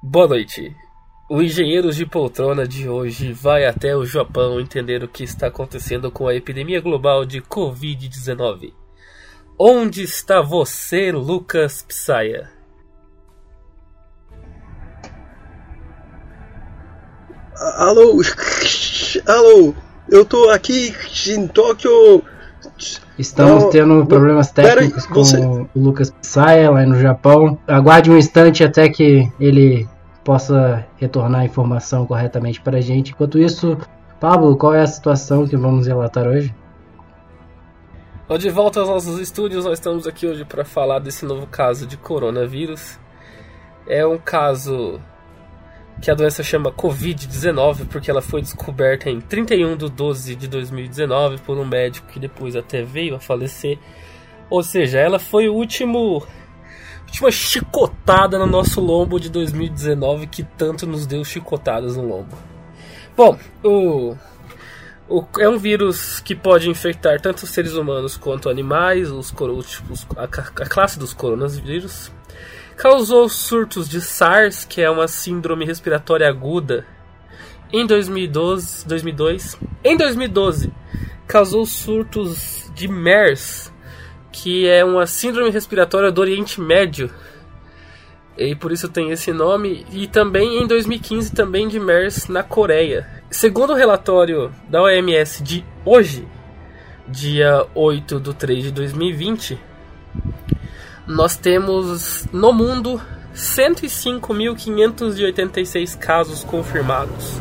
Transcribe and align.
Boa 0.00 0.28
noite. 0.28 0.72
O 1.28 1.42
Engenheiros 1.42 1.96
de 1.96 2.06
Poltrona 2.06 2.64
de 2.64 2.88
hoje 2.88 3.32
vai 3.32 3.66
até 3.66 3.96
o 3.96 4.06
Japão 4.06 4.60
entender 4.60 5.02
o 5.02 5.08
que 5.08 5.24
está 5.24 5.48
acontecendo 5.48 6.12
com 6.12 6.28
a 6.28 6.34
epidemia 6.36 6.80
global 6.80 7.24
de 7.24 7.42
Covid-19. 7.42 8.72
Onde 9.58 10.04
está 10.04 10.40
você, 10.40 11.10
Lucas 11.10 11.82
Psaia? 11.82 12.61
Alô? 17.76 18.20
Alô? 19.26 19.74
Eu 20.08 20.24
tô 20.24 20.50
aqui 20.50 20.92
em 21.28 21.46
Tóquio. 21.46 22.22
Estamos 23.16 23.66
tendo 23.66 24.04
problemas 24.06 24.50
técnicos 24.50 25.06
com 25.06 25.14
você- 25.24 25.38
o 25.38 25.68
Lucas 25.76 26.10
Psaia 26.10 26.70
lá 26.70 26.84
no 26.84 26.98
Japão. 26.98 27.56
Aguarde 27.68 28.10
um 28.10 28.18
instante 28.18 28.64
até 28.64 28.88
que 28.88 29.30
ele 29.38 29.88
possa 30.24 30.84
retornar 30.96 31.42
a 31.42 31.44
informação 31.44 32.04
corretamente 32.04 32.60
para 32.60 32.78
a 32.78 32.80
gente. 32.80 33.12
Enquanto 33.12 33.38
isso, 33.38 33.78
Pablo, 34.20 34.56
qual 34.56 34.74
é 34.74 34.80
a 34.82 34.86
situação 34.86 35.46
que 35.46 35.56
vamos 35.56 35.86
relatar 35.86 36.26
hoje? 36.26 36.52
De 38.38 38.50
volta 38.50 38.80
aos 38.80 38.88
nossos 38.88 39.20
estúdios, 39.20 39.64
nós 39.64 39.74
estamos 39.74 40.06
aqui 40.06 40.26
hoje 40.26 40.44
para 40.44 40.64
falar 40.64 40.98
desse 40.98 41.24
novo 41.24 41.46
caso 41.46 41.86
de 41.86 41.96
coronavírus. 41.96 42.98
É 43.86 44.06
um 44.06 44.16
caso 44.16 44.98
que 46.02 46.10
a 46.10 46.14
doença 46.14 46.42
chama 46.42 46.72
Covid-19 46.72 47.86
porque 47.88 48.10
ela 48.10 48.20
foi 48.20 48.42
descoberta 48.42 49.08
em 49.08 49.20
31 49.20 49.76
de 49.76 49.88
12 49.88 50.34
de 50.34 50.48
2019 50.48 51.38
por 51.38 51.56
um 51.56 51.64
médico 51.64 52.08
que 52.08 52.18
depois 52.18 52.56
até 52.56 52.82
veio 52.82 53.14
a 53.14 53.20
falecer. 53.20 53.78
Ou 54.50 54.62
seja, 54.64 54.98
ela 54.98 55.18
foi 55.20 55.48
o 55.48 55.54
último 55.54 56.26
última 57.06 57.30
chicotada 57.30 58.38
no 58.38 58.46
nosso 58.46 58.80
lombo 58.80 59.20
de 59.20 59.30
2019 59.30 60.26
que 60.26 60.42
tanto 60.42 60.86
nos 60.86 61.06
deu 61.06 61.24
chicotadas 61.24 61.96
no 61.96 62.04
lombo. 62.06 62.36
Bom, 63.16 63.38
o 63.62 64.16
o- 65.08 65.24
é 65.38 65.48
um 65.48 65.58
vírus 65.58 66.20
que 66.20 66.34
pode 66.34 66.68
infectar 66.70 67.20
tanto 67.20 67.46
seres 67.46 67.74
humanos 67.74 68.16
quanto 68.16 68.48
animais, 68.48 69.10
os, 69.10 69.32
os- 69.90 70.06
a, 70.16 70.24
a 70.24 70.68
classe 70.68 70.98
dos 70.98 71.12
coronavírus. 71.12 72.10
Causou 72.76 73.28
surtos 73.28 73.88
de 73.88 74.00
SARS, 74.00 74.64
que 74.64 74.80
é 74.80 74.90
uma 74.90 75.06
síndrome 75.06 75.64
respiratória 75.64 76.28
aguda, 76.28 76.86
em 77.72 77.86
2012, 77.86 78.86
2002. 78.86 79.58
Em 79.82 79.96
2012, 79.96 80.72
causou 81.26 81.64
surtos 81.64 82.70
de 82.74 82.86
MERS, 82.88 83.72
que 84.30 84.68
é 84.68 84.84
uma 84.84 85.06
síndrome 85.06 85.50
respiratória 85.50 86.12
do 86.12 86.20
Oriente 86.20 86.60
Médio. 86.60 87.10
E 88.36 88.54
por 88.54 88.72
isso 88.72 88.88
tem 88.88 89.10
esse 89.10 89.32
nome. 89.32 89.86
E 89.92 90.06
também 90.06 90.62
em 90.62 90.66
2015 90.66 91.32
também 91.32 91.68
de 91.68 91.78
MERS 91.78 92.28
na 92.28 92.42
Coreia. 92.42 93.06
Segundo 93.30 93.72
o 93.72 93.76
relatório 93.76 94.52
da 94.68 94.82
OMS 94.82 95.42
de 95.42 95.64
hoje, 95.84 96.26
dia 97.08 97.66
8 97.74 98.20
de 98.20 98.34
3 98.34 98.64
de 98.64 98.70
2020, 98.72 99.58
nós 101.06 101.36
temos 101.36 102.26
no 102.32 102.52
mundo 102.52 103.00
105.586 103.34 105.98
casos 105.98 106.42
confirmados. 106.44 107.40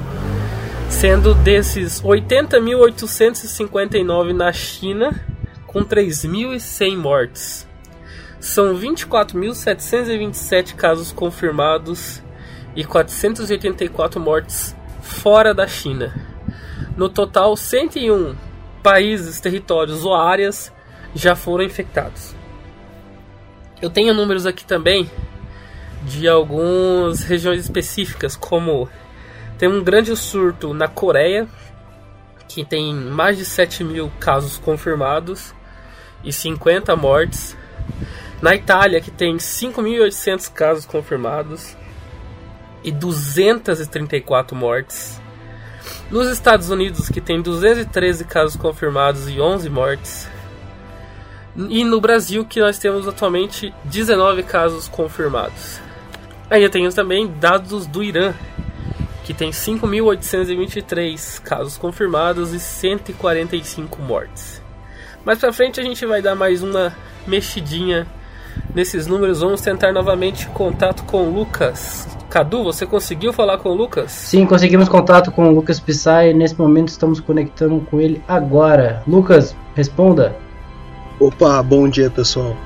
Sendo 0.89 1.35
desses 1.35 2.01
80.859 2.01 4.33
na 4.33 4.51
China, 4.51 5.23
com 5.67 5.83
3.100 5.83 6.97
mortes. 6.97 7.67
São 8.39 8.75
24.727 8.75 10.73
casos 10.75 11.11
confirmados 11.11 12.23
e 12.75 12.83
484 12.83 14.19
mortes 14.19 14.75
fora 15.01 15.53
da 15.53 15.67
China. 15.67 16.11
No 16.97 17.07
total, 17.07 17.55
101 17.55 18.35
países, 18.81 19.39
territórios 19.39 20.03
ou 20.03 20.15
áreas 20.15 20.73
já 21.13 21.35
foram 21.35 21.63
infectados. 21.63 22.40
Eu 23.81 23.89
tenho 23.89 24.13
números 24.13 24.45
aqui 24.45 24.63
também 24.63 25.09
de 26.03 26.27
algumas 26.27 27.23
regiões 27.23 27.61
específicas, 27.61 28.35
como 28.35 28.87
tem 29.57 29.67
um 29.67 29.83
grande 29.83 30.15
surto 30.15 30.71
na 30.73 30.87
Coreia, 30.87 31.47
que 32.47 32.63
tem 32.63 32.93
mais 32.93 33.37
de 33.37 33.45
7 33.45 33.83
mil 33.83 34.11
casos 34.19 34.57
confirmados 34.57 35.53
e 36.23 36.31
50 36.31 36.95
mortes. 36.95 37.57
Na 38.39 38.55
Itália, 38.55 39.01
que 39.01 39.11
tem 39.11 39.37
5.800 39.37 40.51
casos 40.51 40.85
confirmados 40.85 41.75
e 42.83 42.91
234 42.91 44.55
mortes. 44.55 45.19
Nos 46.09 46.27
Estados 46.27 46.69
Unidos, 46.69 47.09
que 47.09 47.21
tem 47.21 47.41
213 47.41 48.25
casos 48.25 48.55
confirmados 48.55 49.27
e 49.27 49.39
11 49.39 49.69
mortes. 49.69 50.29
E 51.55 51.83
no 51.83 51.99
Brasil, 51.99 52.45
que 52.45 52.59
nós 52.59 52.77
temos 52.77 53.07
atualmente 53.07 53.73
19 53.83 54.43
casos 54.43 54.87
confirmados. 54.87 55.79
Aí 56.49 56.63
eu 56.63 56.69
tenho 56.69 56.91
também 56.93 57.27
dados 57.39 57.85
do 57.85 58.03
Irã, 58.03 58.33
que 59.23 59.33
tem 59.33 59.51
5.823 59.51 61.41
casos 61.41 61.77
confirmados 61.77 62.53
e 62.53 62.59
145 62.59 64.01
mortes. 64.01 64.61
Mais 65.23 65.39
pra 65.39 65.53
frente 65.53 65.79
a 65.79 65.83
gente 65.83 66.05
vai 66.05 66.21
dar 66.21 66.35
mais 66.35 66.63
uma 66.63 66.93
mexidinha 67.27 68.07
nesses 68.73 69.07
números. 69.07 69.41
Vamos 69.41 69.61
tentar 69.61 69.91
novamente 69.91 70.47
contato 70.47 71.03
com 71.03 71.27
o 71.27 71.33
Lucas. 71.33 72.07
Cadu, 72.29 72.63
você 72.63 72.85
conseguiu 72.85 73.33
falar 73.33 73.57
com 73.57 73.69
o 73.69 73.73
Lucas? 73.73 74.11
Sim, 74.11 74.45
conseguimos 74.45 74.87
contato 74.87 75.31
com 75.31 75.49
o 75.49 75.53
Lucas 75.53 75.83
e 75.85 76.33
nesse 76.33 76.57
momento 76.57 76.87
estamos 76.87 77.19
conectando 77.19 77.85
com 77.89 77.99
ele 77.99 78.23
agora. 78.27 79.03
Lucas, 79.05 79.55
responda. 79.75 80.35
Opa, 81.21 81.61
bom 81.61 81.87
dia 81.87 82.09
pessoal. 82.09 82.57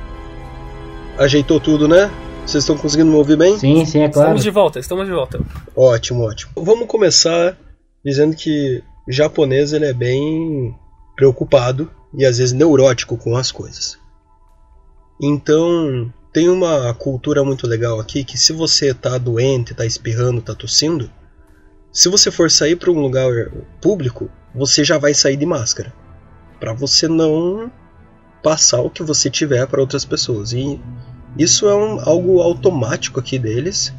Ajeitou 1.17 1.59
tudo, 1.59 1.89
né? 1.89 2.09
Vocês 2.45 2.63
estão 2.63 2.77
conseguindo 2.77 3.11
me 3.11 3.17
ouvir 3.17 3.35
bem? 3.35 3.59
Sim, 3.59 3.83
sim, 3.83 3.99
é 3.99 4.07
claro. 4.07 4.29
Estamos 4.29 4.43
de 4.43 4.49
volta, 4.49 4.79
estamos 4.79 5.05
de 5.05 5.11
volta. 5.11 5.41
Ótimo, 5.75 6.23
ótimo. 6.23 6.53
Vamos 6.55 6.87
começar 6.87 7.57
dizendo 8.03 8.33
que 8.33 8.81
o 9.05 9.11
japonês 9.11 9.73
ele 9.73 9.83
é 9.83 9.91
bem 9.91 10.73
preocupado 11.17 11.91
e 12.17 12.23
às 12.23 12.37
vezes 12.37 12.53
neurótico 12.53 13.17
com 13.17 13.35
as 13.35 13.51
coisas. 13.51 13.99
Então, 15.21 16.09
tem 16.31 16.47
uma 16.47 16.93
cultura 16.93 17.43
muito 17.43 17.67
legal 17.67 17.99
aqui 17.99 18.23
que 18.23 18.37
se 18.37 18.53
você 18.53 18.93
tá 18.93 19.17
doente, 19.17 19.73
tá 19.73 19.85
espirrando, 19.85 20.41
tá 20.41 20.55
tossindo, 20.55 21.11
se 21.91 22.07
você 22.07 22.31
for 22.31 22.49
sair 22.49 22.77
para 22.77 22.89
um 22.89 23.01
lugar 23.01 23.51
público, 23.81 24.29
você 24.55 24.81
já 24.81 24.97
vai 24.97 25.13
sair 25.13 25.35
de 25.35 25.45
máscara, 25.45 25.93
para 26.57 26.71
você 26.71 27.05
não 27.09 27.69
passar 28.45 28.79
o 28.81 28.91
que 28.91 29.01
você 29.01 29.27
tiver 29.27 29.65
para 29.65 29.81
outras 29.81 30.05
pessoas. 30.05 30.53
E 30.53 30.79
isso 31.35 31.67
é 31.67 31.73
um, 31.73 31.99
algo 32.07 32.39
automático 32.41 33.19
aqui 33.19 33.39
deles. 33.39 33.91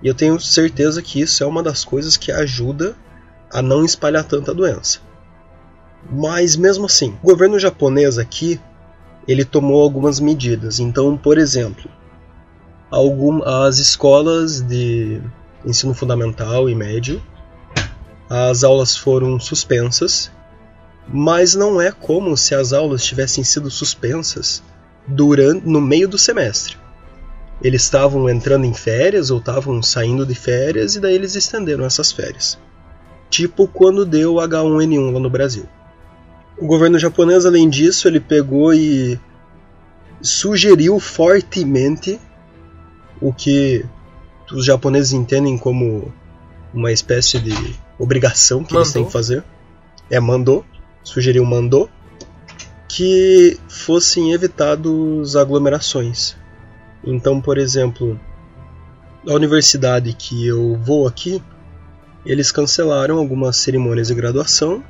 E 0.00 0.06
eu 0.06 0.14
tenho 0.14 0.38
certeza 0.38 1.02
que 1.02 1.20
isso 1.20 1.42
é 1.42 1.46
uma 1.46 1.64
das 1.64 1.84
coisas 1.84 2.16
que 2.16 2.30
ajuda 2.30 2.94
a 3.52 3.60
não 3.60 3.84
espalhar 3.84 4.22
tanta 4.22 4.54
doença. 4.54 5.00
Mas 6.08 6.54
mesmo 6.54 6.86
assim, 6.86 7.16
o 7.20 7.26
governo 7.26 7.58
japonês 7.58 8.18
aqui 8.18 8.60
ele 9.26 9.44
tomou 9.44 9.82
algumas 9.82 10.20
medidas. 10.20 10.78
Então, 10.78 11.16
por 11.16 11.36
exemplo, 11.36 11.90
algum, 12.88 13.42
as 13.42 13.78
escolas 13.78 14.60
de 14.60 15.20
ensino 15.66 15.92
fundamental 15.92 16.70
e 16.70 16.74
médio, 16.74 17.20
as 18.30 18.62
aulas 18.62 18.96
foram 18.96 19.40
suspensas, 19.40 20.30
mas 21.12 21.54
não 21.54 21.80
é 21.80 21.90
como 21.90 22.36
se 22.36 22.54
as 22.54 22.72
aulas 22.72 23.04
tivessem 23.04 23.42
sido 23.42 23.70
suspensas 23.70 24.62
durante 25.06 25.66
no 25.66 25.80
meio 25.80 26.08
do 26.08 26.18
semestre. 26.18 26.76
Eles 27.62 27.82
estavam 27.82 28.28
entrando 28.28 28.66
em 28.66 28.74
férias 28.74 29.30
ou 29.30 29.38
estavam 29.38 29.82
saindo 29.82 30.24
de 30.24 30.34
férias 30.34 30.94
e 30.94 31.00
daí 31.00 31.14
eles 31.14 31.34
estenderam 31.34 31.84
essas 31.84 32.12
férias. 32.12 32.58
Tipo 33.30 33.66
quando 33.66 34.04
deu 34.04 34.34
o 34.34 34.38
H1N1 34.38 35.12
lá 35.12 35.20
no 35.20 35.30
Brasil. 35.30 35.66
O 36.56 36.66
governo 36.66 36.98
japonês, 36.98 37.46
além 37.46 37.68
disso, 37.68 38.06
ele 38.08 38.20
pegou 38.20 38.74
e 38.74 39.18
sugeriu 40.20 40.98
fortemente 40.98 42.20
o 43.20 43.32
que 43.32 43.84
os 44.52 44.64
japoneses 44.64 45.12
entendem 45.12 45.56
como 45.56 46.12
uma 46.72 46.92
espécie 46.92 47.38
de 47.38 47.52
obrigação 47.98 48.64
que 48.64 48.74
eles 48.74 48.88
Mandou. 48.88 48.92
têm 48.92 49.04
que 49.04 49.12
fazer. 49.12 49.44
É, 50.10 50.18
mandou. 50.20 50.64
Sugeriu, 51.08 51.42
mandou. 51.42 51.88
Que 52.86 53.58
fossem 53.66 54.32
evitados 54.34 55.36
aglomerações. 55.36 56.36
Então, 57.02 57.40
por 57.40 57.56
exemplo, 57.56 58.20
a 59.26 59.32
universidade 59.32 60.12
que 60.12 60.46
eu 60.46 60.76
vou 60.76 61.06
aqui, 61.06 61.42
eles 62.26 62.52
cancelaram 62.52 63.16
algumas 63.16 63.56
cerimônias 63.56 64.08
de 64.08 64.14
graduação 64.14 64.84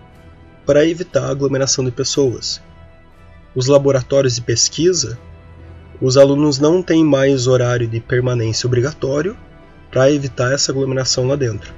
para 0.67 0.85
evitar 0.85 1.27
a 1.27 1.31
aglomeração 1.31 1.85
de 1.85 1.93
pessoas. 1.93 2.61
Os 3.55 3.69
laboratórios 3.69 4.35
de 4.35 4.43
pesquisa, 4.43 5.17
os 6.01 6.17
alunos 6.17 6.59
não 6.59 6.83
têm 6.83 7.05
mais 7.05 7.47
horário 7.47 7.87
de 7.87 8.01
permanência 8.01 8.67
obrigatório 8.67 9.37
para 9.89 10.11
evitar 10.11 10.53
essa 10.53 10.73
aglomeração 10.73 11.29
lá 11.29 11.37
dentro. 11.37 11.78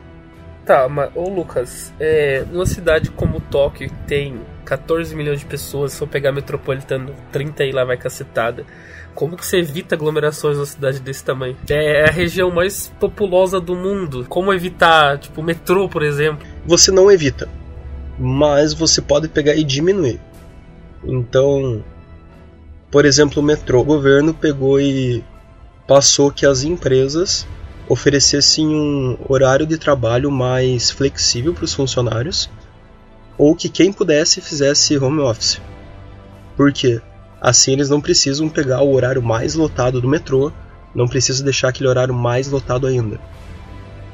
Tá, 0.71 0.89
mas 0.89 1.11
ô 1.17 1.29
Lucas, 1.29 1.93
é, 1.99 2.45
numa 2.49 2.65
cidade 2.65 3.11
como 3.11 3.41
Tóquio 3.41 3.89
que 3.89 3.95
tem 4.07 4.41
14 4.65 5.17
milhões 5.17 5.41
de 5.41 5.47
pessoas, 5.47 5.93
se 5.95 6.01
eu 6.01 6.07
pegar 6.07 6.31
metropolitano 6.31 7.13
30 7.33 7.65
e 7.65 7.73
lá 7.73 7.85
vai 7.85 7.97
cacetada. 7.97 8.65
Como 9.13 9.37
que 9.37 9.45
você 9.45 9.59
evita 9.59 9.97
aglomerações 9.97 10.57
numa 10.57 10.67
cidade 10.67 11.01
desse 11.01 11.25
tamanho? 11.25 11.57
É 11.69 12.05
a 12.05 12.13
região 12.13 12.53
mais 12.53 12.87
populosa 13.01 13.61
do 13.61 13.75
mundo. 13.75 14.25
Como 14.29 14.53
evitar, 14.53 15.19
tipo, 15.19 15.43
metrô, 15.43 15.89
por 15.89 16.05
exemplo? 16.05 16.47
Você 16.65 16.93
não 16.93 17.11
evita, 17.11 17.49
mas 18.17 18.73
você 18.73 19.03
pode 19.03 19.27
pegar 19.27 19.57
e 19.57 19.65
diminuir. 19.65 20.21
Então, 21.03 21.83
por 22.93 23.05
exemplo, 23.05 23.43
o 23.43 23.45
metrô, 23.45 23.81
o 23.81 23.85
governo 23.85 24.33
pegou 24.33 24.81
e 24.81 25.25
passou 25.85 26.31
que 26.31 26.47
as 26.47 26.63
empresas 26.63 27.45
oferecessem 27.91 28.69
um 28.69 29.19
horário 29.29 29.67
de 29.67 29.77
trabalho 29.77 30.31
mais 30.31 30.93
flexível 30.93 31.53
para 31.53 31.65
os 31.65 31.75
funcionários 31.75 32.49
ou 33.37 33.57
que 33.57 33.69
quem 33.69 33.93
pudesse 33.93 34.41
fizesse 34.41 34.97
home 34.97 35.19
office. 35.19 35.61
Por 36.57 36.73
quê? 36.73 37.01
Assim 37.41 37.73
eles 37.73 37.91
não 37.91 38.01
precisam 38.01 38.49
pegar 38.49 38.81
o 38.83 38.95
horário 38.95 39.21
mais 39.21 39.57
lotado 39.57 40.01
do 40.01 40.07
metrô, 40.07 40.53
não 40.95 41.09
precisam 41.09 41.45
deixar 41.45 41.71
aquele 41.71 41.89
horário 41.89 42.15
mais 42.15 42.47
lotado 42.47 42.87
ainda. 42.87 43.19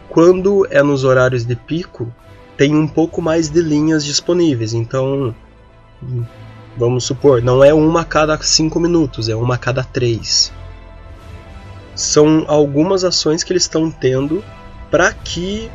Quando 0.08 0.66
é 0.70 0.82
nos 0.82 1.04
horários 1.04 1.44
de 1.44 1.54
pico, 1.54 2.10
tem 2.56 2.74
um 2.74 2.88
pouco 2.88 3.20
mais 3.20 3.50
de 3.50 3.60
linhas 3.60 4.06
disponíveis, 4.06 4.72
então 4.72 5.34
vamos 6.78 7.04
supor, 7.04 7.42
não 7.42 7.62
é 7.62 7.74
uma 7.74 8.00
a 8.00 8.04
cada 8.06 8.38
5 8.38 8.80
minutos, 8.80 9.28
é 9.28 9.36
uma 9.36 9.56
a 9.56 9.58
cada 9.58 9.84
3 9.84 10.50
são 11.96 12.44
algumas 12.46 13.02
ações 13.02 13.42
que 13.42 13.52
eles 13.52 13.64
estão 13.64 13.90
tendo 13.90 14.44
para 14.90 15.12
que 15.12 15.70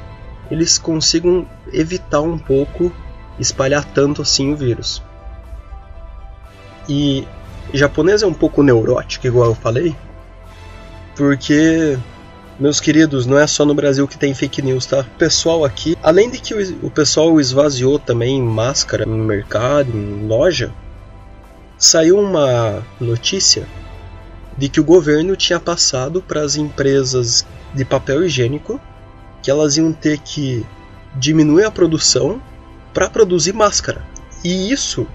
eles 0.50 0.77
consigam 0.77 1.47
evitar 1.73 2.21
um 2.21 2.38
pouco 2.38 2.94
espalhar 3.39 3.83
tanto 3.83 4.21
assim 4.21 4.53
o 4.53 4.56
vírus. 4.56 5.01
E 6.88 7.27
japonês 7.73 8.21
é 8.21 8.27
um 8.27 8.33
pouco 8.33 8.62
neurótico, 8.62 9.25
igual 9.25 9.50
eu 9.50 9.56
falei, 9.56 9.95
porque 11.15 11.97
meus 12.59 12.79
queridos, 12.79 13.25
não 13.25 13.39
é 13.39 13.47
só 13.47 13.65
no 13.65 13.74
Brasil 13.74 14.07
que 14.07 14.17
tem 14.17 14.35
fake 14.35 14.62
news, 14.62 14.85
tá? 14.85 15.00
O 15.00 15.17
pessoal 15.17 15.65
aqui, 15.65 15.97
além 16.03 16.29
de 16.29 16.39
que 16.39 16.53
o 16.53 16.91
pessoal 16.91 17.39
esvaziou 17.39 17.97
também 17.97 18.39
máscara 18.39 19.03
no 19.03 19.17
mercado, 19.17 19.89
em 19.97 20.27
loja, 20.27 20.71
saiu 21.75 22.19
uma 22.19 22.83
notícia 23.00 23.65
de 24.57 24.69
que 24.69 24.80
o 24.80 24.83
governo 24.83 25.36
tinha 25.36 25.59
passado 25.59 26.21
para 26.21 26.42
as 26.42 26.56
empresas 26.56 27.45
de 27.74 27.86
papel 27.86 28.25
higiênico 28.25 28.80
que 29.42 29.50
elas 29.50 29.77
iam 29.77 29.92
ter 29.92 30.19
que 30.19 30.65
diminuir 31.15 31.63
a 31.63 31.71
produção 31.71 32.42
para 32.94 33.09
produzir 33.09 33.53
máscara. 33.53 34.06
E 34.44 34.71
isso 34.71 35.07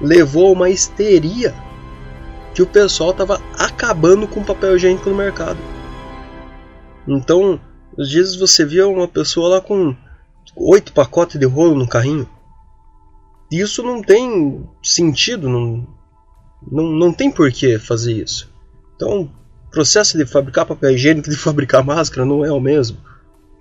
levou 0.00 0.48
a 0.48 0.52
uma 0.52 0.70
histeria 0.70 1.54
que 2.54 2.62
o 2.62 2.66
pessoal 2.66 3.10
estava 3.10 3.40
acabando 3.58 4.28
com 4.28 4.40
o 4.40 4.44
papel 4.44 4.76
higiênico 4.76 5.08
no 5.08 5.16
mercado. 5.16 5.58
Então, 7.06 7.60
às 7.98 8.10
vezes 8.10 8.36
você 8.36 8.64
via 8.64 8.86
uma 8.86 9.08
pessoa 9.08 9.48
lá 9.48 9.60
com 9.60 9.94
oito 10.56 10.92
pacotes 10.92 11.38
de 11.38 11.46
rolo 11.46 11.74
no 11.74 11.88
carrinho. 11.88 12.28
Isso 13.50 13.82
não 13.82 14.02
tem 14.02 14.68
sentido, 14.82 15.48
não, 15.48 15.86
não, 16.70 16.84
não 16.84 17.12
tem 17.12 17.30
por 17.30 17.50
que 17.52 17.78
fazer 17.78 18.12
isso. 18.14 18.53
Então, 18.96 19.22
o 19.22 19.70
processo 19.70 20.16
de 20.16 20.26
fabricar 20.26 20.66
papel 20.66 20.90
higiênico 20.90 21.28
e 21.28 21.30
de 21.30 21.36
fabricar 21.40 21.84
máscara 21.84 22.24
não 22.24 22.44
é 22.44 22.52
o 22.52 22.60
mesmo. 22.60 22.98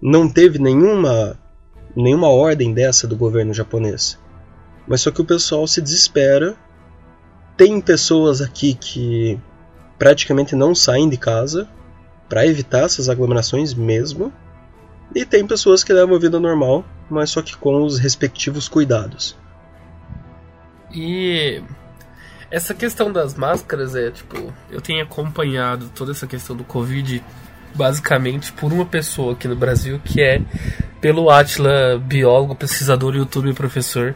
Não 0.01 0.29
teve 0.29 0.59
nenhuma, 0.59 1.39
nenhuma 1.95 2.27
ordem 2.27 2.73
dessa 2.73 3.07
do 3.07 3.15
governo 3.15 3.53
japonês. 3.53 4.19
Mas 4.87 5.01
só 5.01 5.11
que 5.11 5.21
o 5.21 5.25
pessoal 5.25 5.65
se 5.65 5.81
desespera. 5.81 6.55
Tem 7.55 7.79
pessoas 7.79 8.41
aqui 8.41 8.73
que 8.73 9.39
praticamente 9.97 10.55
não 10.55 10.75
saem 10.75 11.07
de 11.07 11.17
casa 11.17 11.69
para 12.27 12.45
evitar 12.45 12.83
essas 12.83 13.09
aglomerações 13.09 13.73
mesmo. 13.73 14.33
E 15.15 15.25
tem 15.25 15.45
pessoas 15.45 15.83
que 15.83 15.93
levam 15.93 16.15
a 16.15 16.19
vida 16.19 16.39
normal, 16.39 16.83
mas 17.09 17.29
só 17.29 17.41
que 17.41 17.55
com 17.55 17.83
os 17.83 17.99
respectivos 17.99 18.67
cuidados. 18.67 19.37
E 20.91 21.61
essa 22.53 22.75
questão 22.75 23.11
das 23.11 23.33
máscaras 23.33 23.95
é, 23.95 24.11
tipo, 24.11 24.53
eu 24.69 24.79
tenho 24.79 25.01
acompanhado 25.01 25.89
toda 25.95 26.11
essa 26.11 26.27
questão 26.27 26.55
do 26.55 26.63
Covid 26.63 27.23
basicamente 27.73 28.53
por 28.53 28.71
uma 28.71 28.85
pessoa 28.85 29.33
aqui 29.33 29.47
no 29.47 29.55
Brasil 29.55 29.99
que 30.05 30.21
é 30.21 30.39
pelo 31.01 31.31
Atila, 31.31 31.97
biólogo, 31.97 32.55
pesquisador, 32.55 33.15
youtuber 33.15 33.51
e 33.51 33.55
professor 33.55 34.13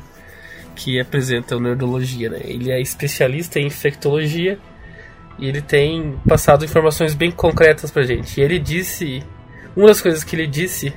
que 0.75 0.99
apresenta 0.99 1.57
o 1.57 1.59
Nerdologia, 1.59 2.29
né? 2.29 2.39
Ele 2.43 2.71
é 2.71 2.79
especialista 2.79 3.59
em 3.59 3.65
infectologia 3.65 4.59
e 5.39 5.47
ele 5.47 5.59
tem 5.59 6.19
passado 6.29 6.63
informações 6.63 7.15
bem 7.15 7.31
concretas 7.31 7.89
pra 7.89 8.03
gente. 8.03 8.39
E 8.39 8.43
ele 8.43 8.59
disse, 8.59 9.23
uma 9.75 9.87
das 9.87 9.99
coisas 9.99 10.23
que 10.23 10.35
ele 10.35 10.45
disse 10.45 10.93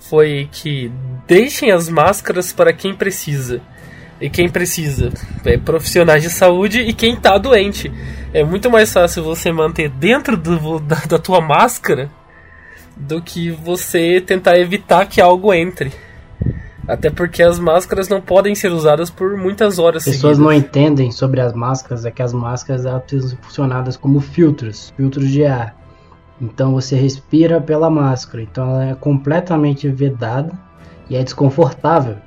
foi 0.00 0.48
que 0.50 0.90
deixem 1.26 1.70
as 1.70 1.90
máscaras 1.90 2.50
para 2.50 2.72
quem 2.72 2.94
precisa 2.94 3.60
e 4.20 4.30
quem 4.30 4.48
precisa. 4.48 5.12
É 5.44 5.56
profissionais 5.56 6.22
de 6.22 6.30
saúde 6.30 6.80
e 6.80 6.92
quem 6.92 7.16
tá 7.16 7.38
doente. 7.38 7.92
É 8.32 8.44
muito 8.44 8.70
mais 8.70 8.92
fácil 8.92 9.22
você 9.22 9.52
manter 9.52 9.88
dentro 9.88 10.36
do, 10.36 10.78
da, 10.80 10.96
da 11.08 11.18
tua 11.18 11.40
máscara 11.40 12.10
do 12.96 13.20
que 13.20 13.50
você 13.50 14.20
tentar 14.20 14.58
evitar 14.58 15.06
que 15.06 15.20
algo 15.20 15.52
entre. 15.52 15.92
Até 16.88 17.10
porque 17.10 17.42
as 17.42 17.58
máscaras 17.58 18.08
não 18.08 18.20
podem 18.20 18.54
ser 18.54 18.70
usadas 18.70 19.10
por 19.10 19.36
muitas 19.36 19.78
horas. 19.78 20.06
As 20.06 20.14
pessoas 20.14 20.36
seguidas. 20.36 20.38
não 20.38 20.52
entendem 20.52 21.10
sobre 21.10 21.40
as 21.40 21.52
máscaras, 21.52 22.04
é 22.04 22.10
que 22.10 22.22
as 22.22 22.32
máscaras 22.32 22.86
elas 22.86 23.02
precisam 23.02 23.30
ser 23.30 23.36
funcionadas 23.42 23.96
como 23.96 24.20
filtros, 24.20 24.92
filtros 24.96 25.28
de 25.28 25.44
ar. 25.44 25.76
Então 26.40 26.72
você 26.72 26.94
respira 26.96 27.60
pela 27.60 27.90
máscara, 27.90 28.42
então 28.42 28.70
ela 28.70 28.84
é 28.86 28.94
completamente 28.94 29.88
vedada 29.88 30.52
e 31.10 31.16
é 31.16 31.24
desconfortável. 31.24 32.18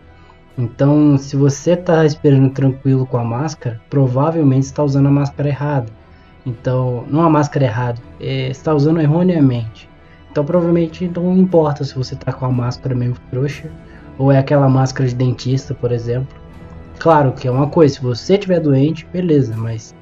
Então, 0.60 1.18
se 1.18 1.38
você 1.38 1.72
está 1.72 2.02
respirando 2.02 2.50
tranquilo 2.50 3.06
com 3.06 3.18
a 3.18 3.24
máscara, 3.24 3.80
provavelmente 3.90 4.64
está 4.64 4.84
usando 4.84 5.08
a 5.08 5.12
máscara 5.12 5.48
errada. 5.48 5.90
Então, 6.46 7.06
não 7.08 7.22
a 7.22 7.30
máscara 7.30 7.64
errada, 7.64 8.02
é, 8.20 8.50
está 8.50 8.76
usando 8.76 9.00
erroneamente. 9.00 9.90
Então, 10.30 10.44
provavelmente 10.44 11.10
não 11.16 11.38
importa 11.38 11.86
se 11.86 11.96
você 11.96 12.14
está 12.14 12.34
com 12.34 12.46
a 12.46 12.52
máscara 12.52 12.94
meio 12.94 13.16
frouxa 13.30 13.72
ou 14.18 14.34
é 14.34 14.38
aquela 14.38 14.68
máscara 14.68 15.08
de 15.08 15.16
dentista, 15.16 15.74
por 15.74 15.94
exemplo. 15.94 16.38
Claro 17.00 17.32
que 17.32 17.48
é 17.48 17.52
uma 17.52 17.68
coisa, 17.68 17.96
se 17.96 18.02
você 18.02 18.34
estiver 18.34 18.60
doente, 18.60 19.08
beleza, 19.14 19.56
mas 19.56 19.96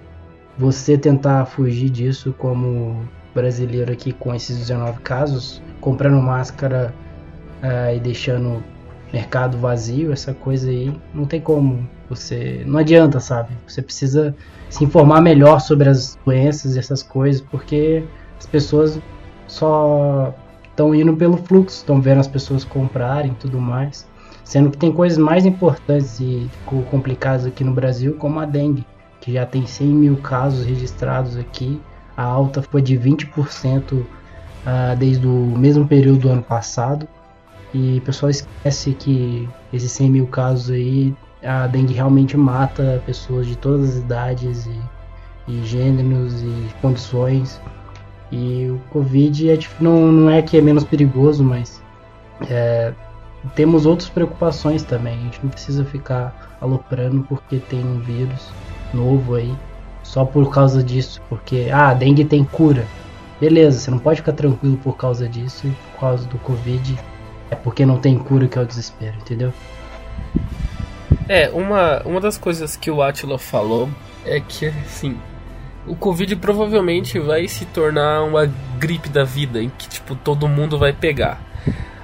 você 0.57 0.97
tentar 0.97 1.45
fugir 1.45 1.91
disso 1.91 2.33
como 2.35 3.07
brasileiro 3.35 3.93
aqui 3.93 4.11
com 4.11 4.33
esses 4.33 4.57
19 4.57 5.01
casos, 5.01 5.61
comprando 5.79 6.19
máscara 6.19 6.91
uh, 7.61 7.95
e 7.95 7.99
deixando 7.99 8.63
mercado 9.11 9.57
vazio, 9.57 10.11
essa 10.11 10.33
coisa 10.33 10.69
aí, 10.69 10.93
não 11.13 11.25
tem 11.25 11.39
como 11.39 11.87
você. 12.09 12.63
Não 12.65 12.79
adianta, 12.79 13.19
sabe? 13.19 13.49
Você 13.67 13.81
precisa 13.81 14.35
se 14.69 14.83
informar 14.83 15.21
melhor 15.21 15.59
sobre 15.59 15.89
as 15.89 16.17
doenças 16.25 16.75
e 16.75 16.79
essas 16.79 17.01
coisas, 17.01 17.41
porque 17.41 18.03
as 18.37 18.45
pessoas 18.45 18.99
só 19.47 20.33
estão 20.69 20.93
indo 20.93 21.15
pelo 21.15 21.37
fluxo, 21.37 21.77
estão 21.77 22.01
vendo 22.01 22.19
as 22.19 22.27
pessoas 22.27 22.63
comprarem 22.63 23.31
e 23.31 23.35
tudo 23.35 23.59
mais. 23.59 24.07
Sendo 24.43 24.69
que 24.69 24.77
tem 24.77 24.91
coisas 24.91 25.17
mais 25.17 25.45
importantes 25.45 26.19
e 26.19 26.49
complicadas 26.89 27.45
aqui 27.45 27.63
no 27.63 27.73
Brasil, 27.73 28.15
como 28.15 28.39
a 28.39 28.45
dengue, 28.45 28.85
que 29.19 29.33
já 29.33 29.45
tem 29.45 29.65
100 29.65 29.87
mil 29.87 30.17
casos 30.17 30.65
registrados 30.65 31.35
aqui. 31.35 31.81
A 32.15 32.23
alta 32.23 32.61
foi 32.61 32.81
de 32.81 32.97
20% 32.97 33.91
uh, 33.91 34.05
ah, 34.65 34.95
desde 34.97 35.27
o 35.27 35.29
mesmo 35.29 35.87
período 35.87 36.19
do 36.19 36.29
ano 36.29 36.43
passado. 36.43 37.07
E 37.77 37.99
o 37.99 38.01
pessoal 38.01 38.31
esquece 38.31 38.93
que 38.93 39.47
esses 39.71 39.91
100 39.91 40.09
mil 40.09 40.27
casos 40.27 40.71
aí, 40.71 41.13
a 41.43 41.67
dengue 41.67 41.93
realmente 41.93 42.35
mata 42.35 43.03
pessoas 43.05 43.45
de 43.45 43.55
todas 43.55 43.91
as 43.91 43.95
idades 43.97 44.65
e, 44.65 44.81
e 45.47 45.63
gêneros 45.63 46.41
e 46.41 46.73
condições. 46.81 47.61
E 48.31 48.67
o 48.67 48.81
Covid 48.89 49.51
é, 49.51 49.59
não, 49.79 50.11
não 50.11 50.29
é 50.31 50.41
que 50.41 50.57
é 50.57 50.61
menos 50.61 50.83
perigoso, 50.83 51.43
mas 51.43 51.79
é, 52.49 52.93
temos 53.53 53.85
outras 53.85 54.09
preocupações 54.09 54.81
também. 54.81 55.13
A 55.13 55.23
gente 55.25 55.39
não 55.43 55.51
precisa 55.51 55.85
ficar 55.85 56.57
aloprando 56.59 57.23
porque 57.29 57.59
tem 57.59 57.85
um 57.85 57.99
vírus 57.99 58.51
novo 58.91 59.35
aí, 59.35 59.55
só 60.01 60.25
por 60.25 60.51
causa 60.51 60.81
disso. 60.81 61.21
Porque, 61.29 61.69
ah, 61.71 61.89
a 61.89 61.93
dengue 61.93 62.25
tem 62.25 62.43
cura. 62.43 62.87
Beleza, 63.39 63.79
você 63.79 63.91
não 63.91 63.99
pode 63.99 64.21
ficar 64.21 64.33
tranquilo 64.33 64.77
por 64.77 64.97
causa 64.97 65.29
disso 65.29 65.67
e 65.67 65.69
por 65.69 65.99
causa 65.99 66.27
do 66.27 66.39
Covid 66.39 66.97
é 67.49 67.55
porque 67.55 67.85
não 67.85 67.99
tem 67.99 68.17
cura 68.17 68.47
que 68.47 68.57
é 68.57 68.61
o 68.61 68.65
desespero, 68.65 69.15
entendeu? 69.17 69.53
É, 71.27 71.49
uma, 71.49 72.01
uma 72.03 72.21
das 72.21 72.37
coisas 72.37 72.75
que 72.75 72.89
o 72.89 73.01
Attila 73.01 73.37
falou 73.37 73.89
é 74.25 74.39
que, 74.39 74.67
assim, 74.67 75.17
o 75.85 75.95
Covid 75.95 76.35
provavelmente 76.37 77.19
vai 77.19 77.47
se 77.47 77.65
tornar 77.65 78.23
uma 78.23 78.45
gripe 78.77 79.09
da 79.09 79.23
vida, 79.23 79.61
em 79.61 79.69
que, 79.69 79.87
tipo, 79.87 80.15
todo 80.15 80.47
mundo 80.47 80.77
vai 80.77 80.93
pegar. 80.93 81.41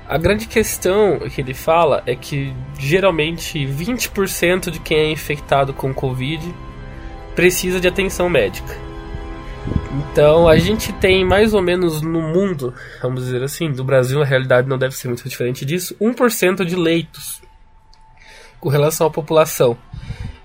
A 0.07 0.17
grande 0.17 0.47
questão 0.47 1.19
que 1.19 1.39
ele 1.39 1.53
fala 1.53 2.03
é 2.05 2.15
que 2.15 2.53
geralmente 2.77 3.65
20% 3.65 4.69
de 4.69 4.79
quem 4.79 4.97
é 4.97 5.11
infectado 5.11 5.73
com 5.73 5.93
Covid 5.93 6.53
precisa 7.35 7.79
de 7.79 7.87
atenção 7.87 8.29
médica. 8.29 8.92
Então 10.11 10.47
a 10.47 10.57
gente 10.57 10.91
tem 10.93 11.25
mais 11.25 11.53
ou 11.53 11.61
menos 11.61 12.01
no 12.01 12.21
mundo, 12.21 12.73
vamos 13.01 13.25
dizer 13.25 13.43
assim, 13.43 13.71
do 13.71 13.83
Brasil 13.83 14.21
a 14.21 14.25
realidade 14.25 14.67
não 14.67 14.77
deve 14.77 14.95
ser 14.95 15.07
muito 15.07 15.27
diferente 15.27 15.65
disso, 15.65 15.95
1% 16.01 16.65
de 16.65 16.75
leitos 16.75 17.41
com 18.59 18.69
relação 18.69 19.07
à 19.07 19.09
população. 19.09 19.77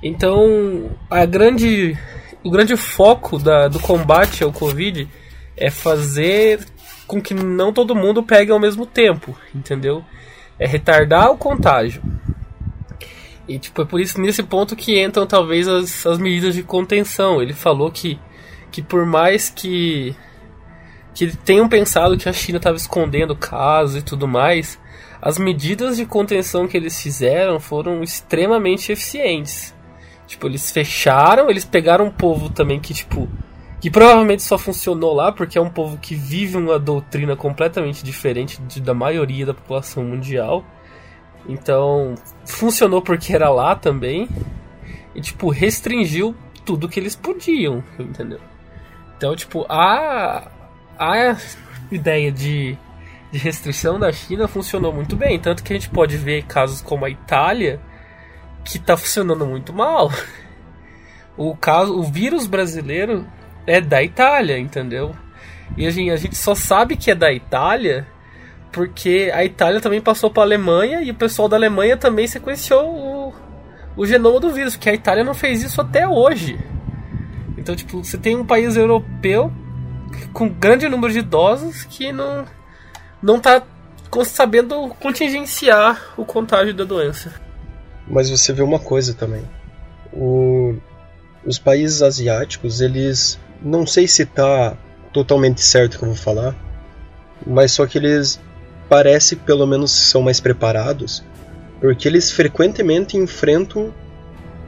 Então 0.03 0.91
a 1.11 1.25
grande, 1.25 1.97
o 2.45 2.51
grande 2.51 2.77
foco 2.77 3.39
da, 3.39 3.69
do 3.69 3.81
combate 3.81 4.45
ao 4.45 4.53
Covid 4.53 5.09
é 5.57 5.71
fazer 5.71 6.65
com 7.07 7.21
que 7.21 7.35
não 7.35 7.73
todo 7.73 7.95
mundo 7.95 8.23
pegue 8.23 8.53
ao 8.53 8.61
mesmo 8.61 8.85
tempo, 8.85 9.37
entendeu? 9.55 10.05
É 10.59 10.67
retardar 10.67 11.31
o 11.31 11.39
contágio. 11.39 12.03
E 13.49 13.59
tipo, 13.59 13.81
é 13.81 13.85
por 13.87 13.99
isso 13.99 14.21
nesse 14.21 14.43
ponto 14.43 14.77
que 14.77 15.03
entram 15.03 15.27
talvez 15.27 15.67
as, 15.67 16.05
as 16.07 16.19
medidas 16.19 16.55
de 16.55 16.63
contenção. 16.63 17.41
Ele 17.41 17.55
falou 17.55 17.91
que, 17.91 18.19
que 18.71 18.83
por 18.83 19.07
mais 19.07 19.51
que 19.51 20.15
que 21.15 21.37
tenham 21.37 21.69
pensado 21.69 22.17
que 22.17 22.29
a 22.29 22.33
China 22.33 22.59
estava 22.59 22.77
escondendo 22.77 23.35
casos 23.35 23.97
e 23.97 24.03
tudo 24.03 24.29
mais, 24.29 24.79
as 25.21 25.37
medidas 25.37 25.97
de 25.97 26.07
contenção 26.07 26.69
que 26.69 26.77
eles 26.77 27.03
fizeram 27.03 27.59
foram 27.59 28.05
extremamente 28.05 28.93
eficientes. 28.93 29.75
Tipo, 30.29 30.47
eles 30.47 30.71
fecharam, 30.71 31.51
eles 31.51 31.65
pegaram 31.65 32.05
um 32.05 32.11
povo 32.11 32.51
também 32.51 32.79
que, 32.79 32.95
tipo, 32.95 33.29
que 33.81 33.91
provavelmente 33.91 34.45
só 34.45 34.57
funcionou 34.57 35.13
lá 35.13 35.33
porque 35.33 35.59
é 35.59 35.61
um 35.61 35.71
povo 35.71 35.99
que 35.99 36.15
vive 36.15 36.57
uma 36.57 36.79
doutrina 36.79 37.35
completamente 37.35 38.05
diferente 38.05 38.61
de, 38.63 38.81
da 38.81 38.95
maioria 38.95 39.45
da 39.45 39.55
população 39.55 40.05
mundial. 40.05 40.65
Então, 41.49 42.15
funcionou 42.45 43.03
porque 43.03 43.35
era 43.35 43.51
lá 43.51 43.75
também. 43.75 44.29
E, 45.15 45.21
tipo, 45.21 45.49
restringiu 45.49 46.37
tudo 46.65 46.89
que 46.89 47.01
eles 47.01 47.17
podiam, 47.17 47.83
entendeu? 47.99 48.39
Então, 49.19 49.35
tipo, 49.35 49.67
a, 49.69 50.49
a 50.97 51.37
ideia 51.91 52.31
de, 52.31 52.79
de 53.33 53.39
restrição 53.39 53.99
da 53.99 54.13
China 54.13 54.47
funcionou 54.47 54.93
muito 54.93 55.17
bem. 55.17 55.41
Tanto 55.41 55.65
que 55.65 55.73
a 55.73 55.77
gente 55.77 55.91
pode 55.91 56.17
ver 56.17 56.45
casos 56.45 56.81
como 56.81 57.05
a 57.05 57.11
Itália, 57.11 57.81
que 58.65 58.79
tá 58.79 58.97
funcionando 58.97 59.45
muito 59.45 59.73
mal. 59.73 60.11
O 61.37 61.57
caso, 61.57 61.99
o 61.99 62.05
vírus 62.05 62.47
brasileiro 62.47 63.27
é 63.67 63.81
da 63.81 64.03
Itália, 64.03 64.57
entendeu? 64.57 65.15
E 65.77 65.85
a 65.85 65.91
gente, 65.91 66.11
a 66.11 66.17
gente 66.17 66.37
só 66.37 66.55
sabe 66.55 66.97
que 66.97 67.11
é 67.11 67.15
da 67.15 67.33
Itália 67.33 68.07
porque 68.71 69.31
a 69.35 69.45
Itália 69.45 69.81
também 69.81 70.01
passou 70.01 70.31
para 70.31 70.43
a 70.43 70.47
Alemanha 70.47 71.03
e 71.03 71.11
o 71.11 71.15
pessoal 71.15 71.49
da 71.49 71.57
Alemanha 71.57 71.97
também 71.97 72.27
sequenciou 72.27 72.87
o, 72.87 73.35
o 73.97 74.07
genoma 74.07 74.39
do 74.39 74.53
vírus, 74.53 74.77
que 74.77 74.89
a 74.89 74.95
Itália 74.95 75.25
não 75.25 75.35
fez 75.35 75.63
isso 75.63 75.81
até 75.81 76.07
hoje. 76.07 76.59
Então, 77.69 77.77
tipo, 77.77 78.03
você 78.03 78.17
tem 78.17 78.35
um 78.35 78.47
país 78.47 78.79
europeu 78.79 79.53
com 80.33 80.49
grande 80.49 80.89
número 80.89 81.13
de 81.13 81.19
idosos 81.19 81.85
que 81.85 82.11
não 82.11 82.47
não 83.23 83.39
tá 83.39 83.63
sabendo 84.25 84.89
contingenciar 84.99 86.15
o 86.17 86.25
contágio 86.25 86.73
da 86.73 86.85
doença. 86.85 87.31
Mas 88.07 88.31
você 88.31 88.55
vê 88.55 88.63
uma 88.63 88.79
coisa 88.79 89.13
também. 89.13 89.43
O, 90.15 90.77
os 91.45 91.59
países 91.59 92.01
asiáticos, 92.01 92.81
eles 92.81 93.39
não 93.61 93.87
sei 93.87 94.09
se 94.09 94.25
tá 94.25 94.75
totalmente 95.13 95.61
certo 95.61 95.97
o 95.97 95.99
que 95.99 96.05
eu 96.05 96.09
vou 96.09 96.17
falar, 96.17 96.57
mas 97.47 97.73
só 97.73 97.87
que 97.87 97.99
eles 97.99 98.41
parece 98.89 99.37
pelo 99.37 99.67
menos 99.67 99.93
são 99.93 100.23
mais 100.23 100.41
preparados, 100.41 101.23
porque 101.83 102.09
eles 102.09 102.31
frequentemente 102.31 103.19
enfrentam 103.19 103.93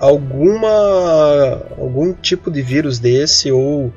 alguma 0.00 1.62
algum 1.78 2.12
tipo 2.14 2.50
de 2.50 2.62
vírus 2.62 2.98
desse 2.98 3.52
ou 3.52 3.92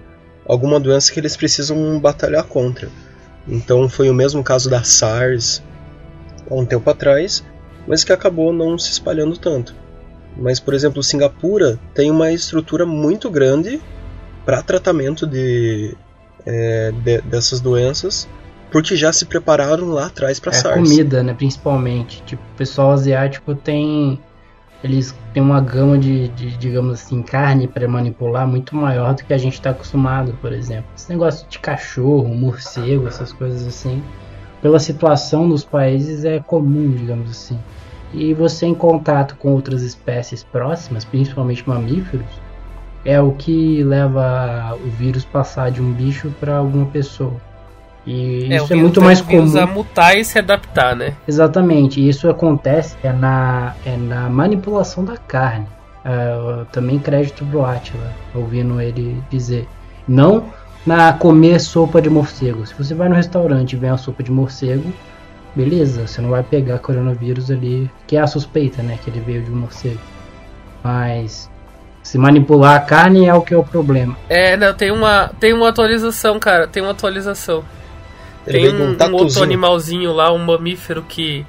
alguma 0.45 0.79
doença 0.79 1.11
que 1.11 1.19
eles 1.19 1.37
precisam 1.37 1.99
batalhar 1.99 2.43
contra. 2.43 2.89
Então 3.47 3.87
foi 3.87 4.09
o 4.09 4.13
mesmo 4.13 4.43
caso 4.43 4.69
da 4.69 4.83
SARS 4.83 5.63
há 6.49 6.53
um 6.53 6.65
tempo 6.65 6.89
atrás, 6.89 7.43
mas 7.87 8.03
que 8.03 8.11
acabou 8.11 8.51
não 8.51 8.77
se 8.77 8.91
espalhando 8.91 9.37
tanto. 9.37 9.73
Mas, 10.35 10.59
por 10.59 10.73
exemplo, 10.73 11.03
Singapura 11.03 11.79
tem 11.93 12.09
uma 12.09 12.31
estrutura 12.31 12.85
muito 12.85 13.29
grande 13.29 13.79
para 14.45 14.61
tratamento 14.61 15.27
de, 15.27 15.95
é, 16.45 16.91
de, 16.91 17.21
dessas 17.21 17.61
doenças, 17.61 18.27
porque 18.71 18.95
já 18.95 19.13
se 19.13 19.25
prepararam 19.25 19.89
lá 19.89 20.07
atrás 20.07 20.39
para 20.39 20.51
é 20.51 20.55
SARS. 20.55 20.89
comida, 20.89 21.21
né, 21.21 21.33
principalmente. 21.33 22.23
Tipo, 22.25 22.41
o 22.41 22.57
pessoal 22.57 22.91
asiático 22.91 23.53
tem 23.53 24.19
eles 24.83 25.17
têm 25.33 25.41
uma 25.41 25.61
gama 25.61 25.97
de, 25.97 26.27
de 26.29 26.57
digamos 26.57 26.93
assim, 26.93 27.21
carne 27.21 27.67
para 27.67 27.87
manipular 27.87 28.45
muito 28.45 28.75
maior 28.75 29.13
do 29.13 29.23
que 29.23 29.33
a 29.33 29.37
gente 29.37 29.53
está 29.53 29.69
acostumado, 29.69 30.37
por 30.41 30.51
exemplo. 30.51 30.85
Esse 30.95 31.09
negócio 31.09 31.47
de 31.47 31.57
cachorro, 31.59 32.27
morcego, 32.27 33.07
essas 33.07 33.31
coisas 33.31 33.65
assim, 33.65 34.03
pela 34.61 34.79
situação 34.79 35.47
dos 35.47 35.63
países 35.63 36.25
é 36.25 36.39
comum, 36.39 36.91
digamos 36.91 37.31
assim. 37.31 37.57
E 38.13 38.33
você 38.33 38.65
em 38.65 38.75
contato 38.75 39.37
com 39.37 39.53
outras 39.53 39.81
espécies 39.81 40.43
próximas, 40.43 41.05
principalmente 41.05 41.67
mamíferos, 41.67 42.27
é 43.05 43.19
o 43.21 43.31
que 43.31 43.83
leva 43.83 44.77
o 44.83 44.89
vírus 44.89 45.25
passar 45.25 45.71
de 45.71 45.81
um 45.81 45.93
bicho 45.93 46.31
para 46.39 46.57
alguma 46.57 46.85
pessoa. 46.87 47.35
E 48.05 48.51
É, 48.51 48.57
isso 48.57 48.73
é 48.73 48.75
muito 48.75 49.01
mais 49.01 49.21
comum. 49.21 49.57
a 49.57 49.65
mutar 49.65 50.17
e 50.17 50.25
se 50.25 50.37
adaptar, 50.37 50.95
né? 50.95 51.13
Exatamente, 51.27 52.05
isso 52.05 52.29
acontece 52.29 52.95
é 53.03 53.13
na, 53.13 53.73
é 53.85 53.95
na 53.95 54.29
manipulação 54.29 55.05
da 55.05 55.17
carne. 55.17 55.67
Ah, 56.05 56.65
também 56.71 56.99
crédito 56.99 57.45
pro 57.45 57.65
Atila, 57.65 58.11
ouvindo 58.35 58.81
ele 58.81 59.21
dizer. 59.29 59.67
Não 60.07 60.45
na 60.85 61.13
comer 61.13 61.59
sopa 61.59 62.01
de 62.01 62.09
morcego. 62.09 62.65
Se 62.65 62.73
você 62.73 62.93
vai 62.93 63.07
no 63.07 63.15
restaurante 63.15 63.73
e 63.73 63.75
vem 63.77 63.89
a 63.89 63.97
sopa 63.97 64.21
de 64.21 64.29
morcego, 64.29 64.91
beleza, 65.55 66.05
você 66.05 66.21
não 66.21 66.29
vai 66.29 66.43
pegar 66.43 66.79
coronavírus 66.79 67.49
ali, 67.49 67.89
que 68.05 68.17
é 68.17 68.19
a 68.19 68.27
suspeita, 68.27 68.83
né, 68.83 68.99
que 69.01 69.09
ele 69.09 69.21
veio 69.21 69.43
de 69.43 69.51
um 69.51 69.55
morcego. 69.55 69.99
Mas 70.83 71.49
se 72.01 72.17
manipular 72.17 72.75
a 72.75 72.79
carne 72.81 73.25
é 73.27 73.33
o 73.33 73.41
que 73.41 73.53
é 73.53 73.57
o 73.57 73.63
problema. 73.63 74.17
É, 74.27 74.57
não, 74.57 74.73
tem 74.73 74.91
uma, 74.91 75.31
tem 75.39 75.53
uma 75.53 75.69
atualização, 75.69 76.37
cara, 76.37 76.67
tem 76.67 76.83
uma 76.83 76.91
atualização. 76.91 77.63
Tem 78.45 78.73
um, 78.73 78.91
um 78.91 78.97
um 78.97 79.13
outro 79.13 79.43
animalzinho 79.43 80.11
lá, 80.11 80.31
um 80.33 80.39
mamífero 80.39 81.03
que 81.03 81.45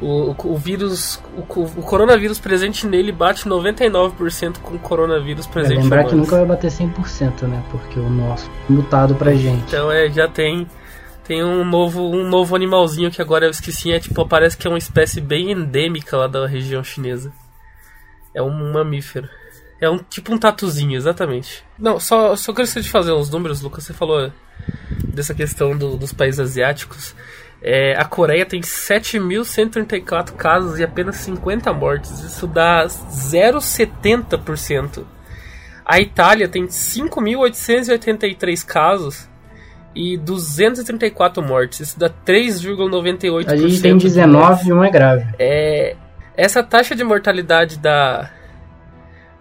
o, 0.00 0.30
o, 0.30 0.36
o 0.52 0.56
vírus, 0.56 1.20
o, 1.34 1.40
o 1.40 1.82
coronavírus 1.82 2.38
presente 2.38 2.86
nele 2.86 3.12
bate 3.12 3.48
99% 3.48 4.58
com 4.58 4.74
o 4.74 4.78
coronavírus 4.78 5.46
É 5.46 5.50
presente 5.50 5.82
lembrar 5.82 6.02
no 6.02 6.08
que 6.10 6.14
nunca 6.14 6.36
vai 6.36 6.46
bater 6.46 6.70
100%, 6.70 7.42
né, 7.42 7.62
porque 7.70 7.98
o 7.98 8.08
nosso 8.10 8.50
é 8.68 8.72
mutado 8.72 9.14
pra 9.14 9.34
gente. 9.34 9.64
Então 9.66 9.90
é, 9.90 10.10
já 10.10 10.28
tem 10.28 10.66
tem 11.24 11.42
um 11.42 11.64
novo 11.64 12.02
um 12.02 12.28
novo 12.28 12.54
animalzinho 12.54 13.10
que 13.10 13.22
agora 13.22 13.46
eu 13.46 13.50
esqueci, 13.50 13.92
é 13.92 13.98
tipo, 13.98 14.26
parece 14.28 14.56
que 14.56 14.66
é 14.66 14.70
uma 14.70 14.78
espécie 14.78 15.20
bem 15.20 15.50
endêmica 15.50 16.16
lá 16.16 16.26
da 16.26 16.46
região 16.46 16.84
chinesa. 16.84 17.32
É 18.34 18.42
um 18.42 18.72
mamífero. 18.72 19.28
É 19.80 19.88
um 19.88 19.98
tipo 19.98 20.32
um 20.32 20.38
tatuzinho, 20.38 20.96
exatamente. 20.96 21.64
Não, 21.78 21.98
só 21.98 22.36
só 22.36 22.52
gostaria 22.52 22.82
de 22.82 22.90
fazer 22.90 23.12
uns 23.12 23.30
números, 23.30 23.62
Lucas, 23.62 23.84
você 23.84 23.92
falou 23.94 24.30
dessa 25.16 25.34
questão 25.34 25.76
do- 25.76 25.96
dos 25.96 26.12
países 26.12 26.38
asiáticos. 26.38 27.16
É, 27.62 27.94
a 27.98 28.04
Coreia 28.04 28.44
tem 28.46 28.60
7.134 28.60 30.34
casos 30.34 30.78
e 30.78 30.84
apenas 30.84 31.16
50 31.16 31.72
mortes. 31.72 32.20
Isso 32.22 32.46
dá 32.46 32.86
0,70%. 32.86 35.04
A 35.84 35.98
Itália 36.00 36.48
tem 36.48 36.66
5.883 36.68 38.62
casos 38.64 39.28
e 39.94 40.16
234 40.18 41.42
mortes. 41.42 41.80
Isso 41.80 41.98
dá 41.98 42.08
3,98%. 42.10 43.48
A 43.50 43.56
gente 43.56 43.80
tem 43.80 43.96
de 43.96 44.06
19 44.08 44.68
e 44.68 44.72
um 44.72 44.84
é 44.84 44.90
grave. 44.90 45.24
é, 45.38 45.96
essa 46.36 46.62
taxa 46.62 46.94
de 46.94 47.02
mortalidade 47.02 47.78
da, 47.78 48.28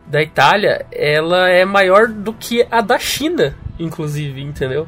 da 0.08 0.22
Itália, 0.22 0.86
ela 0.92 1.50
é 1.50 1.66
maior 1.66 2.08
do 2.08 2.32
que 2.32 2.66
a 2.72 2.80
da 2.80 2.98
China, 2.98 3.54
inclusive, 3.78 4.42
entendeu? 4.42 4.88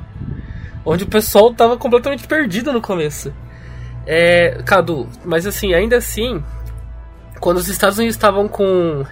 Onde 0.89 1.03
o 1.03 1.07
pessoal 1.07 1.53
tava 1.53 1.75
completamente 1.75 2.25
perdido 2.25 2.71
no 2.71 2.81
começo. 2.81 3.33
É, 4.05 4.61
Cadu, 4.65 5.05
mas 5.25 5.45
assim, 5.45 5.73
ainda 5.73 5.97
assim, 5.97 6.41
quando 7.41 7.57
os 7.57 7.67
Estados 7.67 7.97
Unidos 7.97 8.15
estavam 8.15 8.47
com 8.47 9.05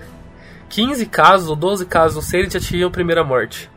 15 0.69 1.05
casos 1.07 1.49
ou 1.49 1.55
12 1.57 1.85
casos, 1.85 2.15
não 2.15 2.21
sei, 2.21 2.39
eles 2.39 2.53
já 2.53 2.61
tinham 2.61 2.87
a 2.87 2.91
primeira 2.91 3.25
morte. 3.25 3.69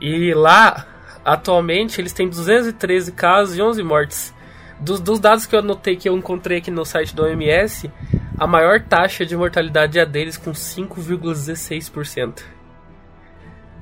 E 0.00 0.32
lá, 0.34 0.86
atualmente, 1.24 2.00
eles 2.00 2.12
têm 2.12 2.28
213 2.28 3.10
casos 3.10 3.56
e 3.56 3.60
11 3.60 3.82
mortes. 3.82 4.32
Dos, 4.78 5.00
dos 5.00 5.18
dados 5.18 5.46
que 5.46 5.56
eu 5.56 5.58
anotei, 5.58 5.96
que 5.96 6.08
eu 6.08 6.16
encontrei 6.16 6.58
aqui 6.58 6.70
no 6.70 6.84
site 6.84 7.12
da 7.12 7.24
OMS, 7.24 7.90
a 8.38 8.46
maior 8.46 8.80
taxa 8.82 9.26
de 9.26 9.36
mortalidade 9.36 9.98
é 9.98 10.02
a 10.02 10.04
deles 10.04 10.36
com 10.36 10.52
5,16%. 10.52 12.44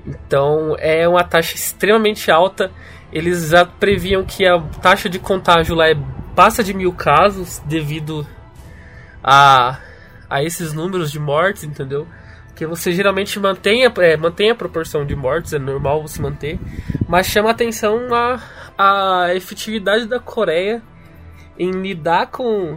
Então 0.06 0.74
é 0.78 1.06
uma 1.06 1.22
taxa 1.24 1.54
extremamente 1.54 2.30
alta. 2.30 2.72
Eles 3.12 3.48
já 3.48 3.64
previam 3.64 4.24
que 4.24 4.46
a 4.46 4.60
taxa 4.82 5.08
de 5.08 5.18
contágio 5.18 5.74
lá 5.74 5.88
é, 5.88 5.96
passa 6.34 6.62
de 6.62 6.74
mil 6.74 6.92
casos 6.92 7.60
devido 7.64 8.26
a, 9.22 9.78
a 10.28 10.42
esses 10.42 10.72
números 10.72 11.10
de 11.10 11.18
mortes, 11.18 11.64
entendeu? 11.64 12.06
que 12.58 12.66
você 12.66 12.90
geralmente 12.90 13.38
mantém 13.38 13.86
a, 13.86 13.92
é, 13.98 14.16
mantém 14.16 14.50
a 14.50 14.54
proporção 14.54 15.06
de 15.06 15.14
mortes, 15.14 15.52
é 15.52 15.60
normal 15.60 16.02
você 16.02 16.20
manter, 16.20 16.58
mas 17.08 17.28
chama 17.28 17.50
atenção 17.50 18.12
a, 18.12 18.40
a 18.76 19.34
efetividade 19.36 20.06
da 20.06 20.18
Coreia 20.18 20.82
em 21.56 21.70
lidar 21.70 22.26
com, 22.26 22.76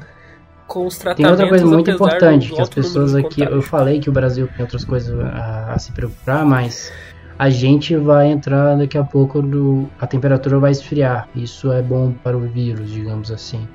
com 0.67 0.85
os 0.85 0.99
tratamentos. 0.99 1.35
Tem 1.35 1.45
outra 1.45 1.49
coisa 1.49 1.75
muito 1.75 1.89
importante, 1.89 2.51
que 2.53 2.61
as 2.61 2.69
pessoas 2.69 3.15
aqui, 3.15 3.41
eu 3.41 3.61
falei 3.63 3.99
que 3.99 4.07
o 4.07 4.13
Brasil 4.13 4.47
tem 4.55 4.61
outras 4.61 4.85
coisas 4.85 5.19
a, 5.19 5.73
a, 5.73 5.79
se 5.79 5.91
preocupar, 5.93 6.45
mas 6.45 6.93
a 7.41 7.49
gente 7.49 7.95
vai 7.95 8.27
entrar 8.27 8.75
daqui 8.75 8.99
a 8.99 9.03
pouco, 9.03 9.41
do, 9.41 9.89
a 9.99 10.05
temperatura 10.05 10.59
vai 10.59 10.69
esfriar, 10.69 11.27
isso 11.35 11.71
é 11.71 11.81
bom 11.81 12.13
para 12.23 12.37
o 12.37 12.41
vírus, 12.41 12.91
digamos 12.91 13.31
assim. 13.31 13.67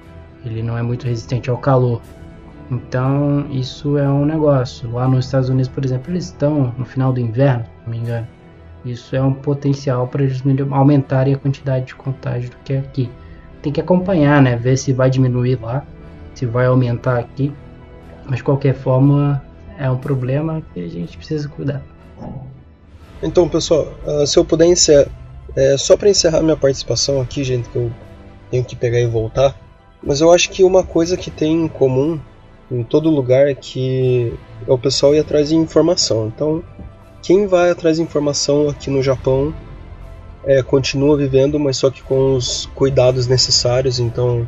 Ele 0.45 0.63
não 0.63 0.79
é 0.79 0.83
muito 0.83 1.05
resistente 1.05 1.51
ao 1.51 1.59
calor. 1.59 2.01
Então, 2.71 3.45
isso 3.51 3.99
é 3.99 4.09
um 4.09 4.25
negócio. 4.25 4.89
Lá 4.93 5.09
nos 5.09 5.25
Estados 5.25 5.49
Unidos, 5.49 5.69
por 5.69 5.85
exemplo, 5.85 6.13
eles 6.13 6.27
estão 6.27 6.73
no 6.79 6.85
final 6.85 7.13
do 7.13 7.19
inverno, 7.19 7.65
se 7.65 7.71
não 7.83 7.91
me 7.91 7.99
engano. 7.99 8.29
Isso 8.85 9.17
é 9.17 9.21
um 9.21 9.35
potencial 9.35 10.07
para 10.07 10.23
eles 10.23 10.41
aumentarem 10.71 11.35
a 11.35 11.37
quantidade 11.37 11.87
de 11.87 11.97
contágio 11.97 12.51
do 12.51 12.57
que 12.59 12.73
aqui. 12.73 13.11
Tem 13.63 13.73
que 13.73 13.81
acompanhar, 13.81 14.41
né? 14.41 14.55
Ver 14.55 14.77
se 14.77 14.93
vai 14.93 15.11
diminuir 15.11 15.59
lá, 15.61 15.85
se 16.37 16.47
vai 16.47 16.67
aumentar 16.67 17.19
aqui. 17.19 17.53
Mas 18.27 18.37
de 18.37 18.45
qualquer 18.45 18.75
forma, 18.75 19.43
é 19.77 19.91
um 19.91 19.99
problema 19.99 20.63
que 20.73 20.85
a 20.85 20.89
gente 20.89 21.17
precisa 21.17 21.49
cuidar. 21.49 21.83
Então, 23.23 23.49
pessoal, 23.49 23.89
uh, 24.07 24.27
se 24.27 24.39
eu 24.39 24.45
puder 24.45 24.67
encerrar, 24.67 25.09
é, 25.55 25.77
só 25.79 25.97
para 25.97 26.11
encerrar 26.11 26.43
minha 26.43 26.57
participação 26.57 27.21
aqui, 27.21 27.43
gente, 27.43 27.69
que 27.71 27.77
eu 27.77 27.91
tenho 28.51 28.63
que 28.63 28.77
pegar 28.77 29.01
e 29.01 29.07
voltar. 29.07 29.57
Mas 30.03 30.21
eu 30.21 30.31
acho 30.31 30.51
que 30.51 30.63
uma 30.63 30.85
coisa 30.85 31.17
que 31.17 31.31
tem 31.31 31.65
em 31.65 31.69
comum 31.69 32.21
em 32.71 32.83
todo 32.83 33.09
lugar 33.09 33.55
que 33.55 34.33
é 34.67 34.73
o 34.73 34.79
pessoal 34.79 35.15
ir 35.15 35.21
atrás 35.21 35.49
de 35.49 35.57
informação. 35.57 36.27
Então, 36.27 36.63
quem 37.23 37.47
vai 37.47 37.71
atrás 37.71 37.97
de 37.97 38.03
informação 38.03 38.69
aqui 38.69 38.91
no 38.91 39.03
Japão 39.03 39.55
é, 40.45 40.63
continua 40.63 41.17
vivendo, 41.17 41.59
mas 41.59 41.77
só 41.77 41.91
que 41.91 42.03
com 42.03 42.35
os 42.35 42.67
cuidados 42.75 43.27
necessários. 43.27 43.99
Então, 43.99 44.47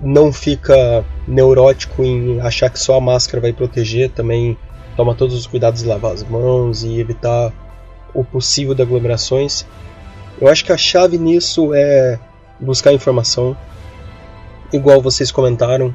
não 0.00 0.32
fica 0.32 1.04
neurótico 1.26 2.02
em 2.02 2.40
achar 2.40 2.70
que 2.70 2.78
só 2.78 2.96
a 2.96 3.00
máscara 3.00 3.40
vai 3.40 3.52
proteger. 3.52 4.10
Também 4.10 4.56
toma 4.96 5.14
todos 5.14 5.34
os 5.36 5.46
cuidados 5.46 5.82
de 5.82 5.88
lavar 5.88 6.12
as 6.12 6.22
mãos 6.22 6.82
e 6.82 6.98
evitar 6.98 7.52
o 8.14 8.24
possível 8.24 8.74
de 8.74 8.82
aglomerações. 8.82 9.66
Eu 10.40 10.48
acho 10.48 10.64
que 10.64 10.72
a 10.72 10.76
chave 10.76 11.18
nisso 11.18 11.74
é 11.74 12.18
buscar 12.58 12.92
informação, 12.92 13.56
igual 14.72 15.02
vocês 15.02 15.30
comentaram 15.30 15.94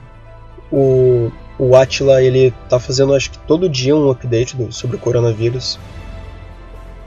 o, 0.72 1.32
o 1.58 1.76
Atila 1.76 2.22
ele 2.22 2.54
tá 2.70 2.80
fazendo 2.80 3.14
acho 3.14 3.32
que 3.32 3.40
todo 3.40 3.70
dia 3.70 3.96
um 3.96 4.10
update 4.10 4.56
do, 4.56 4.72
sobre 4.72 4.98
o 4.98 5.00
coronavírus. 5.00 5.80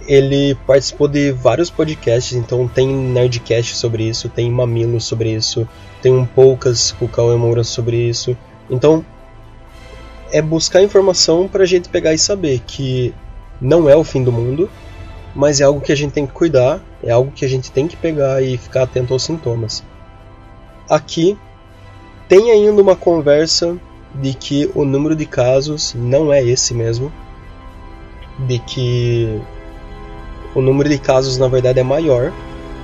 Ele 0.07 0.57
participou 0.67 1.07
de 1.07 1.31
vários 1.31 1.71
podcasts, 1.71 2.37
então 2.37 2.67
tem 2.67 2.89
Nerdcast 2.89 3.77
sobre 3.77 4.09
isso, 4.09 4.29
tem 4.29 4.51
Mamilo 4.51 5.01
sobre 5.01 5.31
isso, 5.33 5.67
tem 6.03 6.13
um 6.13 6.27
Poucas 6.27 6.91
com 6.93 7.05
o 7.05 7.09
Cauê 7.09 7.37
Moura 7.37 7.63
sobre 7.63 7.97
isso. 7.97 8.37
Então 8.69 9.05
é 10.33 10.43
buscar 10.43 10.83
informação 10.83 11.47
para 11.47 11.63
a 11.63 11.67
gente 11.67 11.89
pegar 11.89 12.13
e 12.15 12.19
saber 12.19 12.61
que 12.67 13.15
não 13.61 13.89
é 13.89 13.95
o 13.95 14.03
fim 14.03 14.25
do 14.25 14.33
mundo, 14.33 14.69
mas 15.35 15.61
é 15.61 15.65
algo 15.65 15.81
que 15.81 15.93
a 15.93 15.97
gente 15.97 16.13
tem 16.13 16.27
que 16.27 16.33
cuidar, 16.33 16.81
é 17.03 17.11
algo 17.11 17.31
que 17.33 17.45
a 17.45 17.49
gente 17.49 17.71
tem 17.71 17.89
que 17.89 17.97
pegar 17.97 18.43
e 18.43 18.57
ficar 18.57 18.83
atento 18.83 19.13
aos 19.13 19.23
sintomas. 19.23 19.83
Aqui 20.89 21.39
tem 22.29 22.51
ainda 22.51 22.81
uma 22.83 22.97
conversa 22.97 23.79
de 24.15 24.35
que 24.35 24.71
o 24.75 24.85
número 24.85 25.17
de 25.17 25.25
casos 25.25 25.95
não 25.95 26.33
é 26.33 26.43
esse 26.45 26.75
mesmo, 26.75 27.11
de 28.47 28.59
que 28.59 29.41
o 30.55 30.61
número 30.61 30.89
de 30.89 30.99
casos 30.99 31.39
na 31.39 31.49
verdade 31.49 31.81
é 31.81 31.83
maior, 31.83 32.33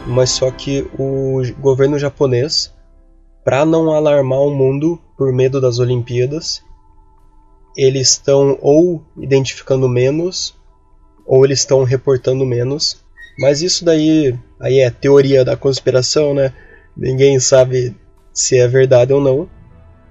mas 0.06 0.30
só 0.30 0.50
que 0.50 0.88
o 0.98 1.42
governo 1.58 1.98
japonês, 1.98 2.72
para 3.44 3.64
não 3.64 3.92
alarmar 3.92 4.40
o 4.40 4.54
mundo 4.54 4.98
por 5.16 5.32
medo 5.32 5.60
das 5.60 5.78
Olimpíadas, 5.78 6.62
eles 7.76 8.10
estão 8.10 8.58
ou 8.60 9.02
identificando 9.16 9.88
menos 9.88 10.57
ou 11.28 11.44
eles 11.44 11.60
estão 11.60 11.84
reportando 11.84 12.46
menos. 12.46 13.04
Mas 13.38 13.60
isso 13.62 13.84
daí 13.84 14.36
aí 14.58 14.80
é 14.80 14.90
teoria 14.90 15.44
da 15.44 15.56
conspiração, 15.56 16.34
né? 16.34 16.52
Ninguém 16.96 17.38
sabe 17.38 17.94
se 18.32 18.58
é 18.58 18.66
verdade 18.66 19.12
ou 19.12 19.20
não. 19.20 19.48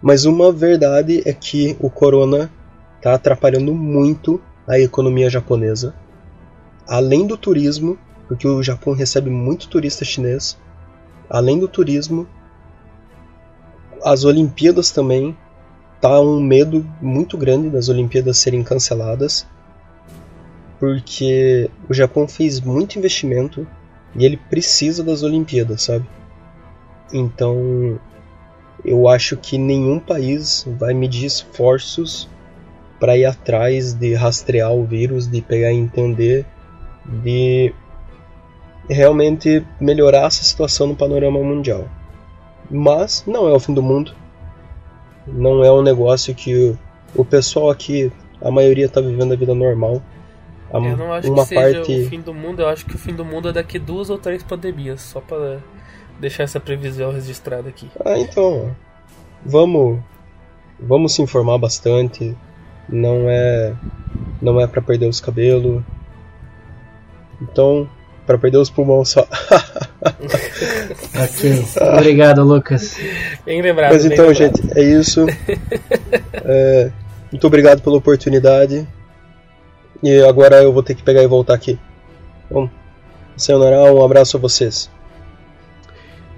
Mas 0.01 0.25
uma 0.25 0.51
verdade 0.51 1.23
é 1.25 1.34
que 1.34 1.75
o 1.80 1.89
corona 1.89 2.49
está 2.97 3.15
atrapalhando 3.15 3.73
muito 3.73 4.39
a 4.67 4.80
economia 4.80 5.30
japonesa. 5.30 5.95
Além 6.88 7.25
do 7.25 7.36
turismo, 7.36 7.97
porque 8.27 8.47
o 8.47 8.62
Japão 8.62 8.93
recebe 8.93 9.30
muito 9.30 9.67
turista 9.67 10.06
chinês. 10.06 10.58
Além 11.30 11.60
do 11.60 11.67
turismo, 11.67 12.27
as 14.03 14.23
Olimpíadas 14.23 14.91
também 14.91 15.36
tá 15.99 16.21
um 16.21 16.39
medo 16.39 16.86
muito 17.01 17.38
grande 17.38 17.69
das 17.69 17.89
Olimpíadas 17.89 18.38
serem 18.38 18.63
canceladas, 18.63 19.47
porque 20.80 21.70
o 21.90 21.94
Japão 21.94 22.28
fez 22.28 22.60
muito 22.62 22.98
investimento 22.98 23.68
e 24.16 24.26
ele 24.26 24.38
precisa 24.38 25.04
das 25.04 25.24
Olimpíadas, 25.24 25.84
sabe? 25.84 26.06
Então, 27.13 28.00
eu 28.84 29.08
acho 29.08 29.38
que 29.38 29.58
nenhum 29.58 30.00
país 30.00 30.66
vai 30.80 30.94
medir 30.94 31.26
esforços 31.26 32.30
para 33.00 33.18
ir 33.18 33.26
atrás 33.26 33.94
de 33.94 34.13
rastrear 34.13 34.72
o 34.72 34.86
vírus, 34.86 35.28
de 35.28 35.42
pegar 35.42 35.72
e 35.72 35.78
entender, 35.78 36.46
de 37.06 37.74
realmente 38.90 39.66
melhorar 39.80 40.28
essa 40.28 40.44
situação 40.44 40.88
no 40.88 40.96
panorama 40.96 41.42
mundial. 41.42 41.88
Mas 42.70 43.24
não 43.26 43.48
é 43.48 43.54
o 43.54 43.60
fim 43.60 43.74
do 43.74 43.84
mundo. 43.84 44.13
Não 45.26 45.63
é 45.63 45.72
um 45.72 45.82
negócio 45.82 46.34
que 46.34 46.76
o, 47.16 47.26
pessoal 47.26 47.70
aqui, 47.70 48.12
a 48.42 48.50
maioria 48.50 48.86
está 48.86 49.02
vivendo 49.02 49.34
a 49.34 49.36
vida 49.36 49.54
normal. 49.54 50.02
A, 50.71 50.77
eu 50.77 50.97
não 50.97 51.13
acho 51.13 51.32
uma 51.32 51.43
que 51.43 51.49
seja 51.49 51.77
parte... 51.80 52.01
o 52.01 52.10
fim 52.10 52.19
do 52.19 52.34
mundo, 52.34 52.62
eu 52.62 52.67
acho 52.67 52.86
que 52.86 52.95
o 52.95 52.97
fim 52.97 53.13
do 53.13 53.23
mundo 53.23 53.49
é 53.49 53.53
daqui 53.53 53.80
duas 53.80 54.10
ou 54.10 54.17
três 54.17 54.43
pandemias, 54.43 55.01
só 55.01 55.21
para 55.21 55.60
deixar 56.19 56.43
essa 56.43 56.60
previsão 56.60 57.12
registrada 57.12 57.69
aqui. 57.69 57.89
Ah, 58.03 58.17
então. 58.17 58.75
Vamos 59.45 59.99
vamos 60.80 61.13
se 61.13 61.21
informar 61.21 61.58
bastante. 61.58 62.36
Não 62.89 63.30
é 63.30 63.73
não 64.41 64.60
é 64.60 64.67
para 64.67 64.82
perder 64.82 65.08
os 65.08 65.19
cabelos. 65.19 65.82
Então, 67.41 67.88
para 68.25 68.38
perder 68.38 68.58
os 68.58 68.69
pulmões 68.69 69.10
só. 69.10 69.27
ok. 70.03 71.65
Obrigado, 71.97 72.43
Lucas. 72.43 72.97
Bem 73.45 73.62
lembrado. 73.62 73.93
Mas 73.93 74.06
então, 74.06 74.27
lembrado. 74.27 74.58
gente, 74.58 74.77
é 74.77 74.84
isso. 74.84 75.25
É, 76.49 76.91
muito 77.30 77.45
obrigado 77.45 77.82
pela 77.82 77.97
oportunidade. 77.97 78.88
E 80.01 80.21
agora 80.21 80.62
eu 80.62 80.71
vou 80.71 80.83
ter 80.83 80.95
que 80.95 81.03
pegar 81.03 81.23
e 81.23 81.27
voltar 81.27 81.53
aqui. 81.53 81.79
Bom, 82.49 82.69
Sayonara, 83.36 83.93
um 83.93 84.03
abraço 84.03 84.38
a 84.38 84.39
vocês. 84.39 84.89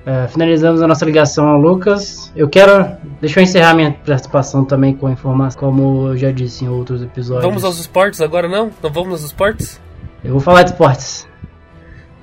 É, 0.05 0.27
finalizamos 0.27 0.81
a 0.81 0.87
nossa 0.87 1.05
ligação 1.05 1.47
ao 1.47 1.59
Lucas. 1.59 2.31
Eu 2.35 2.49
quero. 2.49 2.97
Deixa 3.21 3.39
eu 3.39 3.43
encerrar 3.43 3.73
minha 3.73 3.91
participação 3.91 4.65
também 4.65 4.95
com 4.95 5.07
a 5.07 5.11
informação, 5.11 5.59
como 5.59 6.07
eu 6.07 6.17
já 6.17 6.31
disse 6.31 6.65
em 6.65 6.69
outros 6.69 7.03
episódios. 7.03 7.45
Vamos 7.45 7.63
aos 7.63 7.79
esportes 7.79 8.21
agora 8.21 8.47
não? 8.47 8.71
Não 8.81 8.89
vamos 8.91 9.11
aos 9.11 9.23
esportes? 9.23 9.79
Eu 10.23 10.31
vou 10.31 10.39
falar 10.39 10.63
de 10.63 10.71
esportes. 10.71 11.27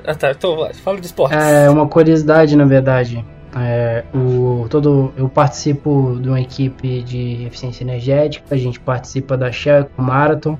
Ah 0.04 0.14
tá, 0.14 0.30
então 0.30 0.68
fala 0.74 1.00
de 1.00 1.06
esportes. 1.06 1.36
É 1.36 1.68
uma 1.68 1.86
curiosidade, 1.86 2.56
na 2.56 2.64
verdade. 2.64 3.24
É, 3.58 4.04
o, 4.14 4.66
todo, 4.68 5.12
eu 5.16 5.28
participo 5.28 6.18
de 6.20 6.28
uma 6.28 6.40
equipe 6.40 7.02
de 7.02 7.46
eficiência 7.46 7.84
energética, 7.84 8.54
a 8.54 8.58
gente 8.58 8.78
participa 8.78 9.36
da 9.36 9.50
Shell 9.50 9.86
Marathon. 9.96 10.58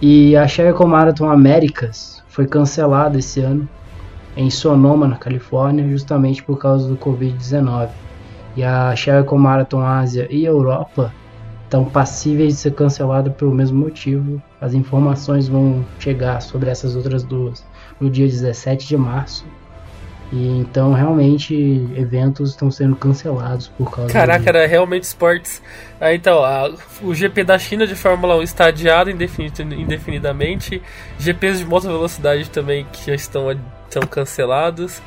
E 0.00 0.36
a 0.36 0.46
Shell 0.46 0.86
Marathon 0.86 1.30
Américas 1.30 2.22
foi 2.28 2.46
cancelada 2.46 3.18
esse 3.18 3.40
ano 3.40 3.66
em 4.36 4.50
Sonoma, 4.50 5.08
na 5.08 5.16
Califórnia, 5.16 5.88
justamente 5.88 6.42
por 6.42 6.58
causa 6.58 6.86
do 6.86 6.98
Covid-19. 6.98 7.88
E 8.54 8.62
a 8.62 8.94
Sherco 8.94 9.38
Marathon 9.38 9.80
Ásia 9.80 10.28
e 10.30 10.44
Europa 10.44 11.12
estão 11.64 11.86
passíveis 11.86 12.54
de 12.54 12.60
ser 12.60 12.74
canceladas 12.74 13.32
pelo 13.34 13.54
mesmo 13.54 13.78
motivo. 13.78 14.42
As 14.60 14.74
informações 14.74 15.48
vão 15.48 15.84
chegar 15.98 16.42
sobre 16.42 16.68
essas 16.68 16.94
outras 16.94 17.22
duas 17.22 17.64
no 17.98 18.10
dia 18.10 18.26
17 18.26 18.86
de 18.86 18.96
março. 18.98 19.46
E 20.32 20.58
então 20.58 20.92
realmente 20.92 21.54
eventos 21.94 22.50
estão 22.50 22.70
sendo 22.70 22.96
cancelados 22.96 23.68
por 23.68 23.90
causa 23.90 24.12
Caraca, 24.12 24.48
era 24.48 24.66
realmente 24.66 25.04
esportes. 25.04 25.62
Ah, 26.00 26.12
então, 26.12 26.44
a, 26.44 26.70
o 27.00 27.14
GP 27.14 27.44
da 27.44 27.58
China 27.58 27.86
de 27.86 27.94
Fórmula 27.94 28.36
1 28.36 28.42
está 28.42 28.66
adiado 28.66 29.10
indefinidamente. 29.10 30.82
GPs 31.18 31.60
de 31.60 31.64
moto 31.64 31.84
velocidade 31.84 32.50
também 32.50 32.86
que 32.92 33.06
já 33.06 33.14
estão, 33.14 33.46
estão 33.88 34.02
cancelados. 34.02 35.00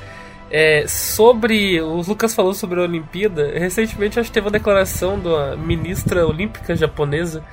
É, 0.49 0.85
sobre. 0.87 1.79
O 1.81 2.01
Lucas 2.01 2.33
falou 2.33 2.53
sobre 2.53 2.79
a 2.79 2.83
Olimpíada. 2.83 3.51
Recentemente 3.53 4.19
acho 4.19 4.29
que 4.29 4.33
teve 4.33 4.47
uma 4.47 4.51
declaração 4.51 5.19
da 5.19 5.55
ministra 5.55 6.25
olímpica 6.25 6.75
japonesa 6.75 7.43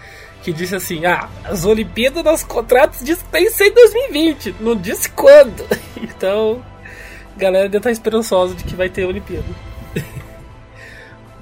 que 0.42 0.52
disse 0.52 0.76
assim: 0.76 1.04
Ah, 1.04 1.28
as 1.44 1.64
Olimpíadas, 1.64 2.24
nossos 2.24 2.46
contratos 2.46 3.00
diz 3.04 3.20
que 3.20 3.28
tem 3.28 3.44
que 3.44 3.50
ser 3.50 3.66
em 3.66 3.74
2020. 3.74 4.54
Não 4.60 4.76
disse 4.76 5.10
quando. 5.10 5.64
Então, 5.98 6.62
galera 7.36 7.64
ainda 7.64 7.80
tá 7.80 7.90
esperançosa 7.90 8.54
de 8.54 8.64
que 8.64 8.74
vai 8.74 8.88
ter 8.88 9.04
Olimpíada. 9.04 9.44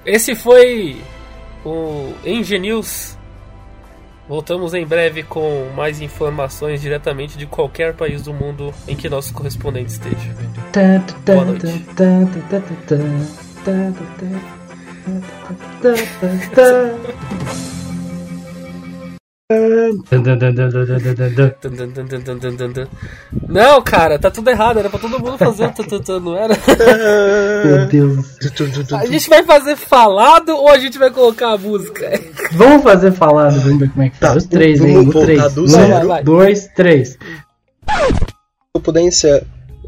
Esse 0.04 0.35
foi 0.35 1.00
o 1.64 2.12
Engenews. 2.24 3.16
Voltamos 4.28 4.72
em 4.72 4.87
breve 4.87 5.22
com 5.22 5.70
mais 5.76 6.00
informações 6.00 6.80
diretamente 6.80 7.37
de 7.37 7.46
qualquer 7.46 7.94
país 7.94 8.22
do 8.22 8.33
mundo 8.33 8.72
em 8.88 8.96
que 8.96 9.09
nosso 9.09 9.33
correspondente 9.35 9.92
esteja. 9.92 10.35
Boa 11.35 11.44
noite. 11.44 11.66
Não, 23.46 23.83
cara, 23.83 24.18
tá 24.18 24.30
tudo 24.30 24.48
errado. 24.48 24.78
Era 24.78 24.88
pra 24.88 24.98
todo 24.98 25.20
mundo 25.20 25.37
fazer 25.37 25.66
o 25.66 26.20
não 26.20 26.35
era? 26.35 26.54
Meu 27.62 27.87
Deus. 27.87 28.38
A 28.94 29.04
gente 29.04 29.28
vai 29.28 29.42
fazer 29.42 29.76
falado 29.76 30.48
ou 30.48 30.70
a 30.70 30.78
gente 30.78 30.98
vai 30.98 31.11
colocar 31.11 31.50
a 31.50 31.59
música? 31.59 32.11
Vamos 32.52 32.83
fazer 32.83 33.12
falado, 33.12 33.61
vamos 33.61 33.80
ver 33.80 33.90
como 33.90 34.02
é 34.04 34.09
que 34.09 34.18
tá. 34.18 34.35
Os 34.35 34.46
três, 34.46 34.80
hein? 34.80 34.96
Os 35.07 35.14
três. 35.14 35.57
Um, 35.59 36.24
dois, 36.24 36.66
três. 36.68 37.11
Se 37.11 37.18
eu 38.74 38.80
puder 38.80 39.02
encerrar. 39.02 39.42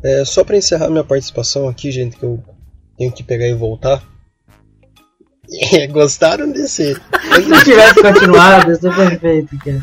É, 0.04 0.22
só 0.26 0.44
pra 0.44 0.58
encerrar 0.58 0.90
minha 0.90 1.02
participação 1.02 1.66
aqui, 1.66 1.90
gente, 1.90 2.18
que 2.18 2.24
eu 2.24 2.44
tenho 2.98 3.10
que 3.10 3.22
pegar 3.22 3.48
e 3.48 3.54
voltar. 3.54 4.02
É, 5.72 5.86
gostaram 5.86 6.50
desse? 6.50 6.94
Se 6.94 7.40
não 7.48 7.62
tivesse 7.62 8.02
continuado, 8.02 8.72
isso 8.72 8.88
é 8.88 9.08
perfeito, 9.08 9.58
cara. 9.58 9.80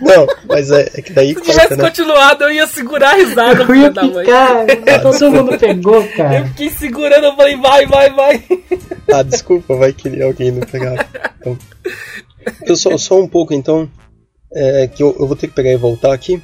Não, 0.00 0.26
mas 0.48 0.70
é, 0.70 0.90
é 0.94 1.02
que 1.02 1.12
daí. 1.12 1.34
Se 1.34 1.40
tivesse 1.40 1.76
né? 1.76 1.84
continuado, 1.84 2.44
eu 2.44 2.50
ia 2.50 2.66
segurar 2.66 3.12
a 3.12 3.14
risada. 3.14 3.62
Eu 3.62 3.74
ia 3.74 3.92
ficar, 3.92 5.00
todo 5.00 5.30
mundo 5.30 5.58
pegou, 5.58 6.06
cara. 6.08 6.40
Eu 6.40 6.46
fiquei 6.48 6.70
segurando, 6.70 7.24
eu 7.24 7.36
falei, 7.36 7.56
vai, 7.56 7.86
vai, 7.86 8.10
vai. 8.10 8.44
Ah, 9.12 9.22
desculpa, 9.22 9.76
vai 9.76 9.92
que 9.92 10.22
alguém 10.22 10.50
não 10.50 10.60
pegava. 10.60 11.06
Então, 11.40 11.58
eu 12.66 12.76
só, 12.76 12.96
só 12.98 13.20
um 13.20 13.28
pouco, 13.28 13.54
então, 13.54 13.88
é, 14.52 14.88
que 14.88 15.02
eu, 15.02 15.16
eu 15.18 15.26
vou 15.26 15.36
ter 15.36 15.46
que 15.46 15.54
pegar 15.54 15.72
e 15.72 15.76
voltar 15.76 16.12
aqui. 16.12 16.42